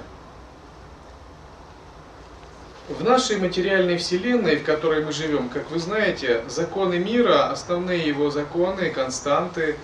В 2.90 3.04
нашей 3.04 3.36
материальной 3.36 3.98
вселенной, 3.98 4.56
в 4.56 4.64
которой 4.64 5.04
мы 5.04 5.12
живем, 5.12 5.48
как 5.48 5.70
вы 5.70 5.78
знаете, 5.78 6.42
законы 6.48 6.98
мира, 6.98 7.48
основные 7.48 8.04
его 8.04 8.30
законы, 8.30 8.90
константы, 8.90 9.76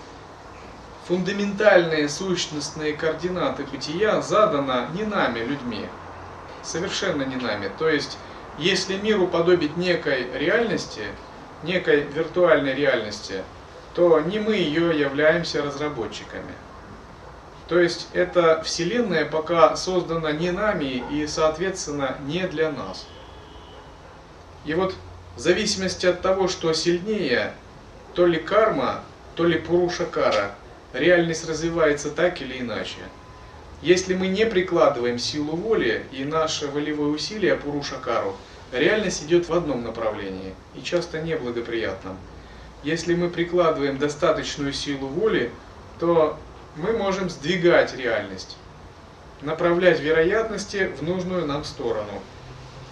фундаментальные 1.06 2.08
сущностные 2.08 2.94
координаты 2.94 3.62
бытия 3.62 4.20
заданы 4.22 4.88
не 4.92 5.04
нами, 5.04 5.38
людьми, 5.38 5.86
совершенно 6.64 7.22
не 7.22 7.36
нами. 7.36 7.70
То 7.78 7.88
есть, 7.88 8.18
если 8.58 8.96
мир 8.96 9.22
уподобить 9.22 9.76
некой 9.76 10.26
реальности, 10.34 11.02
некой 11.62 12.02
виртуальной 12.02 12.74
реальности, 12.74 13.44
то 13.94 14.18
не 14.18 14.40
мы 14.40 14.56
ее 14.56 14.98
являемся 14.98 15.62
разработчиками. 15.62 16.52
То 17.68 17.80
есть 17.80 18.08
эта 18.12 18.62
Вселенная 18.62 19.24
пока 19.24 19.76
создана 19.76 20.32
не 20.32 20.52
нами 20.52 21.02
и, 21.10 21.26
соответственно, 21.26 22.16
не 22.26 22.46
для 22.46 22.70
нас. 22.70 23.06
И 24.64 24.74
вот 24.74 24.94
в 25.36 25.40
зависимости 25.40 26.06
от 26.06 26.22
того, 26.22 26.48
что 26.48 26.72
сильнее, 26.72 27.52
то 28.14 28.26
ли 28.26 28.38
карма, 28.38 29.02
то 29.34 29.44
ли 29.44 29.58
пурушакара, 29.58 30.54
реальность 30.92 31.48
развивается 31.48 32.10
так 32.10 32.40
или 32.40 32.60
иначе. 32.60 32.98
Если 33.82 34.14
мы 34.14 34.28
не 34.28 34.46
прикладываем 34.46 35.18
силу 35.18 35.56
воли 35.56 36.06
и 36.10 36.24
наше 36.24 36.68
волевое 36.68 37.08
усилие 37.08 37.56
пурушакару, 37.56 38.36
реальность 38.72 39.24
идет 39.24 39.48
в 39.48 39.52
одном 39.52 39.82
направлении 39.82 40.54
и 40.74 40.82
часто 40.82 41.20
неблагоприятном. 41.20 42.16
Если 42.82 43.14
мы 43.14 43.28
прикладываем 43.28 43.98
достаточную 43.98 44.72
силу 44.72 45.08
воли, 45.08 45.50
то 45.98 46.38
мы 46.76 46.92
можем 46.92 47.30
сдвигать 47.30 47.96
реальность, 47.96 48.56
направлять 49.40 50.00
вероятности 50.00 50.92
в 50.98 51.02
нужную 51.02 51.46
нам 51.46 51.64
сторону. 51.64 52.22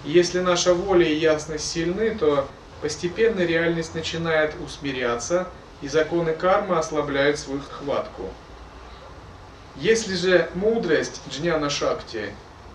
Если 0.05 0.41
наша 0.41 0.75
воля 0.75 1.07
и 1.07 1.15
ясность 1.15 1.71
сильны, 1.71 2.15
то 2.15 2.49
постепенно 2.81 3.41
реальность 3.41 3.95
начинает 3.95 4.55
усмиряться, 4.65 5.49
и 5.83 5.89
законы 5.89 6.33
кармы 6.33 6.79
ослабляют 6.79 7.39
свою 7.39 7.61
хватку. 7.61 8.31
Если 9.77 10.15
же 10.15 10.49
мудрость 10.55 11.21
джняна 11.29 11.69
шакти 11.69 12.31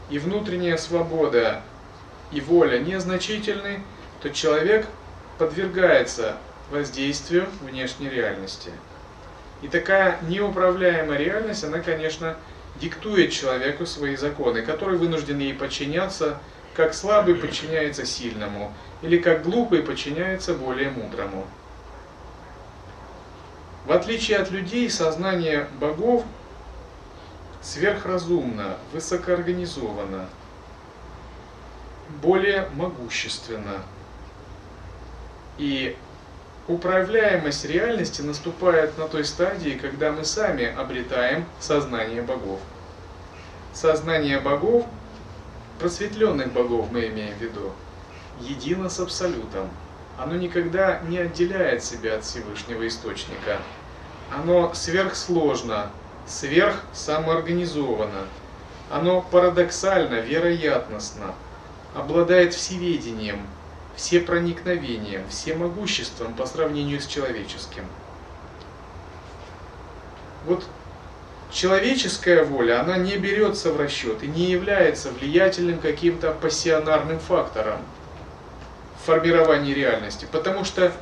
и 0.09 0.19
внутренняя 0.19 0.77
свобода 0.77 1.61
и 2.31 2.41
воля 2.41 2.77
незначительны, 2.77 3.81
то 4.21 4.29
человек 4.29 4.85
подвергается 5.37 6.37
воздействию 6.69 7.47
внешней 7.61 8.09
реальности. 8.09 8.71
И 9.61 9.67
такая 9.67 10.19
неуправляемая 10.21 11.17
реальность, 11.17 11.63
она, 11.63 11.79
конечно, 11.79 12.37
диктует 12.79 13.31
человеку 13.31 13.85
свои 13.85 14.15
законы, 14.15 14.61
который 14.61 14.97
вынужден 14.97 15.39
ей 15.39 15.53
подчиняться, 15.53 16.39
как 16.75 16.93
слабый 16.93 17.35
подчиняется 17.35 18.05
сильному, 18.05 18.73
или 19.01 19.17
как 19.17 19.43
глупый 19.43 19.81
подчиняется 19.81 20.53
более 20.53 20.89
мудрому. 20.91 21.45
В 23.85 23.91
отличие 23.91 24.37
от 24.37 24.51
людей, 24.51 24.89
сознание 24.89 25.67
богов 25.79 26.23
сверхразумно, 27.61 28.77
высокоорганизовано, 28.93 30.29
более 32.21 32.69
могущественно. 32.75 33.83
И 35.57 35.97
Управляемость 36.69 37.65
реальности 37.65 38.21
наступает 38.21 38.95
на 38.99 39.07
той 39.07 39.25
стадии, 39.25 39.71
когда 39.71 40.11
мы 40.11 40.23
сами 40.23 40.65
обретаем 40.65 41.45
сознание 41.59 42.21
богов. 42.21 42.59
Сознание 43.73 44.39
богов, 44.39 44.85
просветленных 45.79 46.53
богов 46.53 46.91
мы 46.91 47.07
имеем 47.07 47.33
в 47.33 47.41
виду, 47.41 47.71
едино 48.39 48.87
с 48.87 48.99
Абсолютом. 48.99 49.67
Оно 50.19 50.35
никогда 50.35 50.99
не 51.07 51.17
отделяет 51.17 51.83
себя 51.83 52.17
от 52.17 52.23
Всевышнего 52.23 52.87
Источника. 52.87 53.57
Оно 54.31 54.71
сверхсложно, 54.75 55.89
сверхсамоорганизовано. 56.27 58.27
Оно 58.91 59.23
парадоксально, 59.23 60.19
вероятностно, 60.19 61.33
обладает 61.95 62.53
всеведением– 62.53 63.47
все 63.99 64.21
проникновением, 64.21 65.27
всемогуществом 65.27 66.33
по 66.33 66.45
сравнению 66.45 67.01
с 67.01 67.05
человеческим. 67.05 67.83
Вот 70.45 70.63
человеческая 71.51 72.45
воля, 72.45 72.79
она 72.79 72.97
не 72.97 73.17
берется 73.17 73.73
в 73.73 73.77
расчет 73.77 74.23
и 74.23 74.27
не 74.27 74.45
является 74.45 75.11
влиятельным 75.11 75.79
каким-то 75.79 76.31
пассионарным 76.31 77.19
фактором 77.19 77.79
в 79.01 79.05
формировании 79.05 79.73
реальности, 79.73 80.25
потому 80.31 80.63
что 80.63 80.93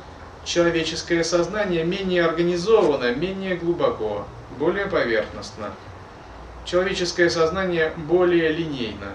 человеческое 0.44 1.22
сознание 1.22 1.84
менее 1.84 2.24
организовано, 2.24 3.14
менее 3.14 3.54
глубоко, 3.54 4.26
более 4.58 4.86
поверхностно. 4.86 5.70
Человеческое 6.64 7.30
сознание 7.30 7.92
более 7.96 8.50
линейно. 8.50 9.12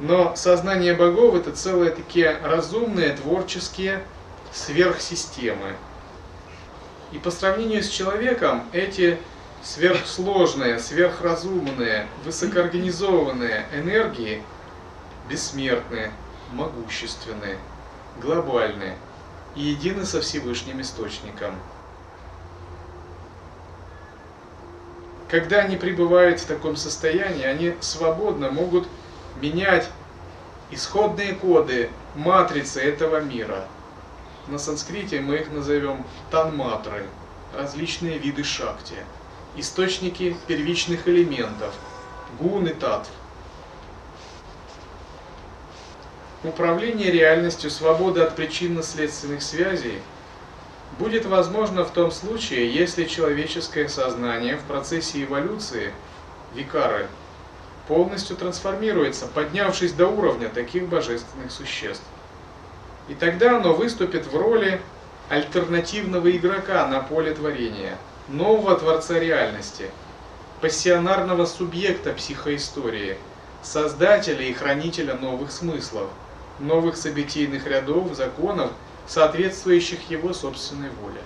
Но 0.00 0.34
сознание 0.36 0.94
богов 0.94 1.34
это 1.34 1.52
целые 1.52 1.90
такие 1.90 2.38
разумные, 2.42 3.14
творческие 3.14 4.02
сверхсистемы. 4.52 5.74
И 7.12 7.18
по 7.18 7.30
сравнению 7.30 7.82
с 7.82 7.88
человеком 7.88 8.64
эти 8.72 9.18
сверхсложные, 9.62 10.78
сверхразумные, 10.78 12.06
высокоорганизованные 12.24 13.66
энергии 13.72 14.42
бессмертны, 15.28 16.10
могущественны, 16.52 17.56
глобальны 18.20 18.96
и 19.54 19.62
едины 19.62 20.04
со 20.04 20.20
Всевышним 20.20 20.80
Источником. 20.80 21.54
Когда 25.30 25.60
они 25.60 25.76
пребывают 25.76 26.40
в 26.40 26.46
таком 26.46 26.76
состоянии, 26.76 27.44
они 27.44 27.74
свободно 27.80 28.50
могут 28.50 28.86
менять 29.42 29.90
исходные 30.70 31.34
коды 31.34 31.90
матрицы 32.14 32.80
этого 32.80 33.20
мира. 33.20 33.66
На 34.46 34.58
санскрите 34.58 35.20
мы 35.20 35.36
их 35.36 35.50
назовем 35.50 36.04
танматры, 36.30 37.06
различные 37.56 38.18
виды 38.18 38.44
шакти, 38.44 38.94
источники 39.56 40.36
первичных 40.46 41.08
элементов, 41.08 41.74
гун 42.38 42.66
и 42.66 42.72
татв. 42.72 43.10
Управление 46.44 47.10
реальностью 47.10 47.70
свободы 47.70 48.20
от 48.20 48.34
причинно-следственных 48.34 49.42
связей 49.42 50.00
будет 50.98 51.24
возможно 51.24 51.84
в 51.84 51.90
том 51.90 52.10
случае, 52.10 52.72
если 52.72 53.04
человеческое 53.04 53.88
сознание 53.88 54.56
в 54.56 54.62
процессе 54.62 55.24
эволюции, 55.24 55.92
викары, 56.54 57.08
полностью 57.88 58.36
трансформируется, 58.36 59.26
поднявшись 59.26 59.92
до 59.92 60.06
уровня 60.06 60.48
таких 60.48 60.88
божественных 60.88 61.50
существ. 61.50 62.04
И 63.08 63.14
тогда 63.14 63.56
оно 63.56 63.74
выступит 63.74 64.26
в 64.26 64.36
роли 64.36 64.80
альтернативного 65.28 66.30
игрока 66.30 66.86
на 66.86 67.00
поле 67.00 67.34
творения, 67.34 67.98
нового 68.28 68.76
творца 68.78 69.18
реальности, 69.18 69.90
пассионарного 70.60 71.46
субъекта 71.46 72.12
психоистории, 72.12 73.18
создателя 73.62 74.44
и 74.44 74.52
хранителя 74.52 75.14
новых 75.14 75.50
смыслов, 75.50 76.08
новых 76.58 76.96
событийных 76.96 77.66
рядов, 77.66 78.14
законов, 78.14 78.70
соответствующих 79.06 80.08
его 80.10 80.32
собственной 80.32 80.90
воле. 80.90 81.20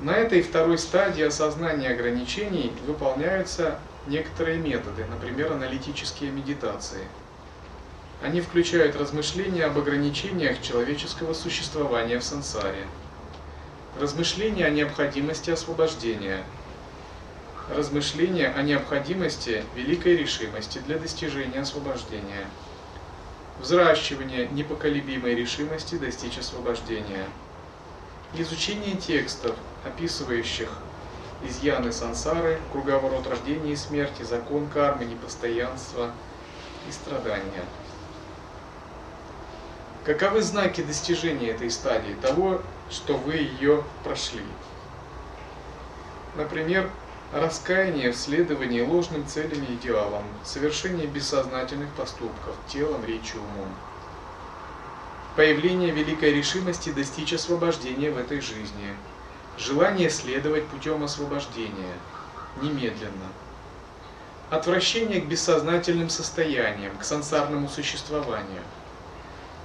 На 0.00 0.10
этой 0.10 0.42
второй 0.42 0.76
стадии 0.76 1.24
осознания 1.24 1.88
ограничений 1.88 2.70
выполняются 2.86 3.78
некоторые 4.06 4.58
методы, 4.58 5.06
например, 5.06 5.52
аналитические 5.52 6.30
медитации. 6.32 7.08
Они 8.22 8.42
включают 8.42 8.94
размышления 8.96 9.64
об 9.64 9.78
ограничениях 9.78 10.60
человеческого 10.60 11.32
существования 11.32 12.18
в 12.18 12.24
сансаре, 12.24 12.84
размышления 13.98 14.66
о 14.66 14.70
необходимости 14.70 15.50
освобождения, 15.50 16.44
размышления 17.74 18.48
о 18.48 18.62
необходимости 18.62 19.64
великой 19.74 20.16
решимости 20.16 20.78
для 20.78 20.98
достижения 20.98 21.60
освобождения, 21.60 22.44
взращивание 23.62 24.46
непоколебимой 24.48 25.34
решимости 25.34 25.94
достичь 25.94 26.36
освобождения– 26.36 27.24
изучение 28.34 28.96
текстов, 28.96 29.56
описывающих 29.86 30.70
изъяны 31.42 31.92
сансары, 31.92 32.58
круговорот 32.72 33.26
рождения 33.26 33.72
и 33.72 33.76
смерти, 33.76 34.22
закон 34.22 34.68
кармы, 34.68 35.04
непостоянства 35.04 36.10
и 36.88 36.92
страдания. 36.92 37.64
Каковы 40.04 40.42
знаки 40.42 40.82
достижения 40.82 41.48
этой 41.48 41.70
стадии, 41.70 42.14
того, 42.22 42.62
что 42.90 43.16
вы 43.16 43.34
ее 43.34 43.82
прошли? 44.04 44.44
Например, 46.36 46.88
раскаяние 47.32 48.12
в 48.12 48.16
следовании 48.16 48.82
ложным 48.82 49.26
целям 49.26 49.64
и 49.64 49.74
идеалам, 49.74 50.22
совершение 50.44 51.06
бессознательных 51.06 51.90
поступков 51.94 52.54
телом, 52.68 53.04
речью, 53.04 53.40
умом. 53.40 53.74
Появление 55.34 55.90
великой 55.90 56.32
решимости 56.32 56.90
достичь 56.90 57.32
освобождения 57.32 58.10
в 58.10 58.16
этой 58.16 58.40
жизни. 58.40 58.94
Желание 59.58 60.10
следовать 60.10 60.66
путем 60.66 61.02
освобождения. 61.04 61.94
Немедленно. 62.62 63.28
Отвращение 64.50 65.20
к 65.20 65.26
бессознательным 65.26 66.08
состояниям, 66.08 66.96
к 66.98 67.04
сансарному 67.04 67.68
существованию. 67.68 68.62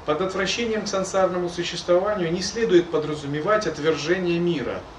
Под 0.05 0.21
отвращением 0.21 0.85
к 0.85 0.87
сансарному 0.87 1.49
существованию 1.49 2.31
не 2.31 2.41
следует 2.41 2.89
подразумевать 2.89 3.67
отвержение 3.67 4.39
мира– 4.39 4.81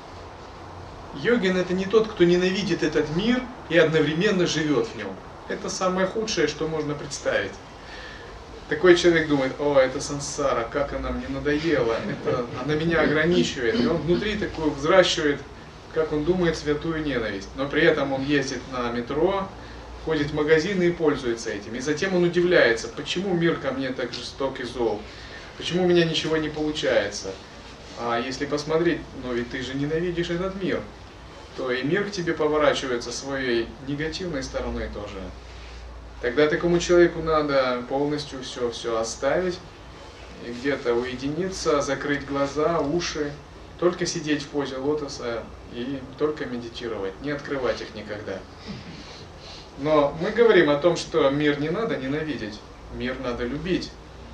Йогин 1.15 1.59
это 1.59 1.75
не 1.75 1.85
тот, 1.85 2.09
кто 2.09 2.25
ненавидит 2.25 2.83
этот 2.83 3.15
мир 3.15 3.43
и 3.69 3.77
одновременно 3.77 4.47
живет 4.47 4.87
в 4.87 4.97
нем. 4.97 5.15
Это 5.49 5.69
самое 5.69 6.07
худшее, 6.07 6.49
что 6.49 6.69
можно 6.69 6.95
представить. 6.95 7.53
Такой 8.73 8.97
человек 8.97 9.29
думает, 9.29 9.53
о, 9.59 9.79
это 9.79 10.01
сансара, 10.01 10.67
как 10.73 10.95
она 10.95 11.11
мне 11.11 11.29
надоела, 11.29 11.95
это, 12.09 12.47
она 12.65 12.75
меня 12.75 13.03
ограничивает. 13.03 13.79
И 13.79 13.87
он 13.87 13.99
внутри 13.99 14.39
такой 14.39 14.71
взращивает, 14.71 15.41
как 15.93 16.11
он 16.11 16.25
думает, 16.25 16.57
святую 16.57 17.03
ненависть. 17.03 17.51
Но 17.57 17.69
при 17.69 17.83
этом 17.83 18.15
он 18.15 18.25
ездит 18.25 18.61
на 18.73 18.91
метро, 18.91 19.47
ходит 20.07 20.31
в 20.31 20.35
магазины 20.35 20.85
и 20.85 20.91
пользуется 20.91 21.51
этим. 21.51 21.75
И 21.75 21.81
затем 21.81 22.17
он 22.17 22.25
удивляется, 22.25 22.89
почему 22.89 23.35
мир 23.35 23.57
ко 23.57 23.73
мне 23.73 23.91
так 23.91 24.15
жесток 24.15 24.59
и 24.61 24.65
зол, 24.65 25.03
почему 25.59 25.85
у 25.85 25.87
меня 25.87 26.07
ничего 26.07 26.39
не 26.39 26.49
получается. 26.49 27.33
А 27.99 28.19
если 28.19 28.47
посмотреть, 28.47 29.01
ну 29.23 29.35
ведь 29.35 29.51
ты 29.51 29.61
же 29.61 29.75
ненавидишь 29.75 30.31
этот 30.31 30.63
мир 30.63 30.81
то 31.59 31.71
и 31.71 31.83
мир 31.83 32.05
к 32.05 32.11
тебе 32.11 32.33
поворачивается 32.33 33.13
своей 33.13 33.69
негативной 33.87 34.43
стороной 34.43 34.89
тоже. 34.95 35.19
Тогда 36.23 36.47
такому 36.47 36.79
человеку 36.79 37.21
надо 37.21 37.83
полностью 37.89 38.41
все, 38.43 38.71
все 38.71 38.97
оставить, 38.97 39.59
и 40.47 40.53
где-то 40.53 40.95
уединиться, 40.95 41.83
закрыть 41.83 42.25
глаза, 42.25 42.79
уши, 42.79 43.33
только 43.81 44.07
сидеть 44.07 44.43
в 44.43 44.49
позе 44.49 44.77
лотоса 44.77 45.43
и 45.73 46.01
только 46.19 46.47
медитировать, 46.47 47.13
не 47.23 47.33
открывать 47.33 47.81
их 47.81 47.95
никогда. 47.97 48.39
Но 49.79 50.17
мы 50.21 50.31
говорим 50.31 50.71
о 50.71 50.77
том, 50.77 50.97
что 50.97 51.29
мир 51.31 51.61
не 51.61 51.71
надо 51.71 51.97
ненавидеть, 51.97 52.61
мир 52.95 53.17
надо 53.21 53.45
любить, 53.45 53.91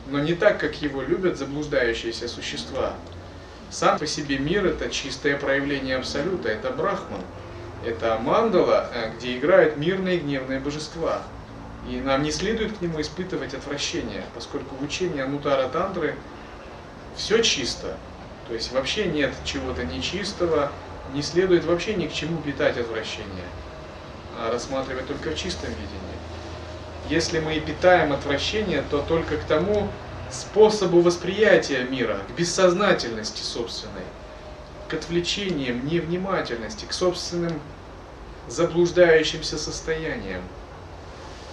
но 0.09 0.19
не 0.19 0.35
так, 0.35 0.61
как 0.61 0.83
его 0.83 1.01
любят 1.01 1.39
заблуждающиеся 1.39 2.29
существа. 2.29 2.93
Сам 3.71 3.99
по 3.99 4.07
себе 4.07 4.39
мир 4.39 4.67
это 4.67 4.91
чистое 4.91 5.39
проявление 5.39 5.97
абсолюта, 5.97 6.51
это 6.51 6.71
брахман. 6.71 7.21
Это 7.85 8.19
мандала, 8.19 8.91
э, 8.93 9.13
где 9.17 9.39
играют 9.39 9.77
мирные 9.77 10.17
и 10.17 10.21
гневные 10.21 10.59
божества. 10.59 11.23
И 11.87 12.01
нам 12.01 12.23
не 12.23 12.31
следует 12.31 12.77
к 12.77 12.81
нему 12.81 13.01
испытывать 13.01 13.55
отвращение, 13.55 14.25
поскольку 14.35 14.75
в 14.75 14.83
учении 14.83 15.21
Анутара 15.21 15.69
Тантры 15.69 16.17
все 17.17 17.43
чисто. 17.43 17.97
То 18.49 18.55
есть 18.55 18.73
вообще 18.73 19.07
нет 19.07 19.33
чего-то 19.45 19.85
нечистого, 19.85 20.73
не 21.13 21.23
следует 21.23 21.65
вообще 21.65 21.95
ни 21.95 22.07
к 22.07 22.13
чему 22.13 22.41
питать 22.41 22.77
отвращение, 22.79 23.47
а 24.39 24.51
рассматривать 24.51 25.07
только 25.07 25.31
в 25.31 25.37
чистом 25.37 25.71
видении. 25.71 26.19
Если 27.09 27.41
мы 27.41 27.57
и 27.57 27.61
питаем 27.61 28.13
отвращение, 28.13 28.83
то 28.91 29.01
только 29.01 29.37
к 29.37 29.45
тому, 29.45 29.89
способу 30.31 31.01
восприятия 31.01 31.85
мира, 31.85 32.21
к 32.29 32.39
бессознательности 32.39 33.43
собственной, 33.43 34.05
к 34.89 34.95
отвлечениям, 34.95 35.87
невнимательности, 35.87 36.85
к 36.85 36.93
собственным 36.93 37.61
заблуждающимся 38.47 39.59
состояниям. 39.59 40.43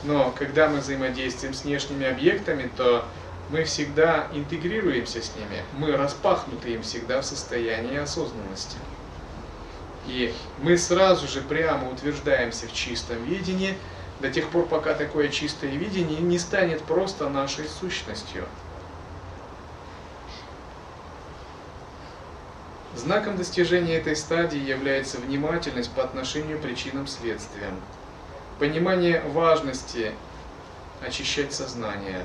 Но 0.06 0.32
когда 0.38 0.70
мы 0.70 0.80
взаимодействуем 0.80 1.54
с 1.54 1.64
внешними 1.64 2.06
объектами, 2.06 2.70
то 2.78 3.06
мы 3.50 3.64
всегда 3.64 4.28
интегрируемся 4.34 5.22
с 5.22 5.36
ними, 5.36 5.64
мы 5.74 5.98
распахнуты 5.98 6.74
им 6.74 6.84
всегда 6.84 7.22
в 7.22 7.26
состоянии 7.26 7.98
осознанности. 7.98 8.78
И 10.08 10.34
мы 10.60 10.78
сразу 10.78 11.28
же 11.28 11.42
прямо 11.42 11.90
утверждаемся 11.90 12.68
в 12.68 12.74
чистом 12.74 13.24
видении 13.24 13.76
до 14.20 14.30
тех 14.30 14.50
пор, 14.50 14.68
пока 14.68 14.94
такое 14.94 15.30
чистое 15.30 15.72
видение 15.72 16.20
не 16.22 16.38
станет 16.38 16.84
просто 16.84 17.28
нашей 17.30 17.68
сущностью. 17.68 18.46
Знаком 22.96 23.38
достижения 23.38 23.96
этой 23.96 24.16
стадии 24.16 24.60
является 24.60 25.18
внимательность 25.18 25.92
по 25.92 26.04
отношению 26.04 26.60
к 26.60 26.62
причинам-следствиям, 26.62 27.82
понимание 28.60 29.22
важности 29.22 30.12
очищать 31.02 31.54
сознание, 31.54 32.24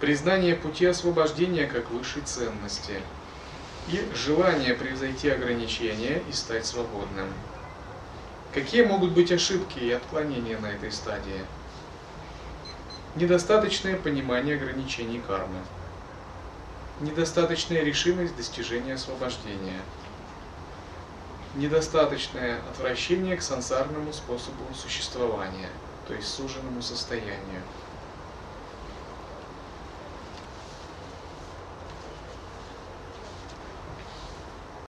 признание 0.00 0.54
пути 0.54 0.86
освобождения 0.86 1.66
как 1.66 1.90
высшей 1.90 2.22
ценности 2.22 3.00
и 3.88 4.04
желание 4.14 4.74
превзойти 4.74 5.30
ограничения 5.30 6.22
и 6.28 6.32
стать 6.32 6.66
свободным. 6.66 7.28
Какие 8.52 8.82
могут 8.82 9.12
быть 9.12 9.32
ошибки 9.32 9.78
и 9.78 9.92
отклонения 9.92 10.58
на 10.58 10.66
этой 10.66 10.90
стадии? 10.90 11.42
Недостаточное 13.14 13.96
понимание 13.96 14.56
ограничений 14.56 15.20
кармы 15.26 15.58
недостаточная 17.00 17.82
решимость 17.82 18.36
достижения 18.36 18.94
освобождения, 18.94 19.80
недостаточное 21.56 22.58
отвращение 22.70 23.36
к 23.36 23.42
сансарному 23.42 24.12
способу 24.12 24.72
существования, 24.74 25.68
то 26.06 26.14
есть 26.14 26.34
суженному 26.34 26.82
состоянию– 26.82 27.62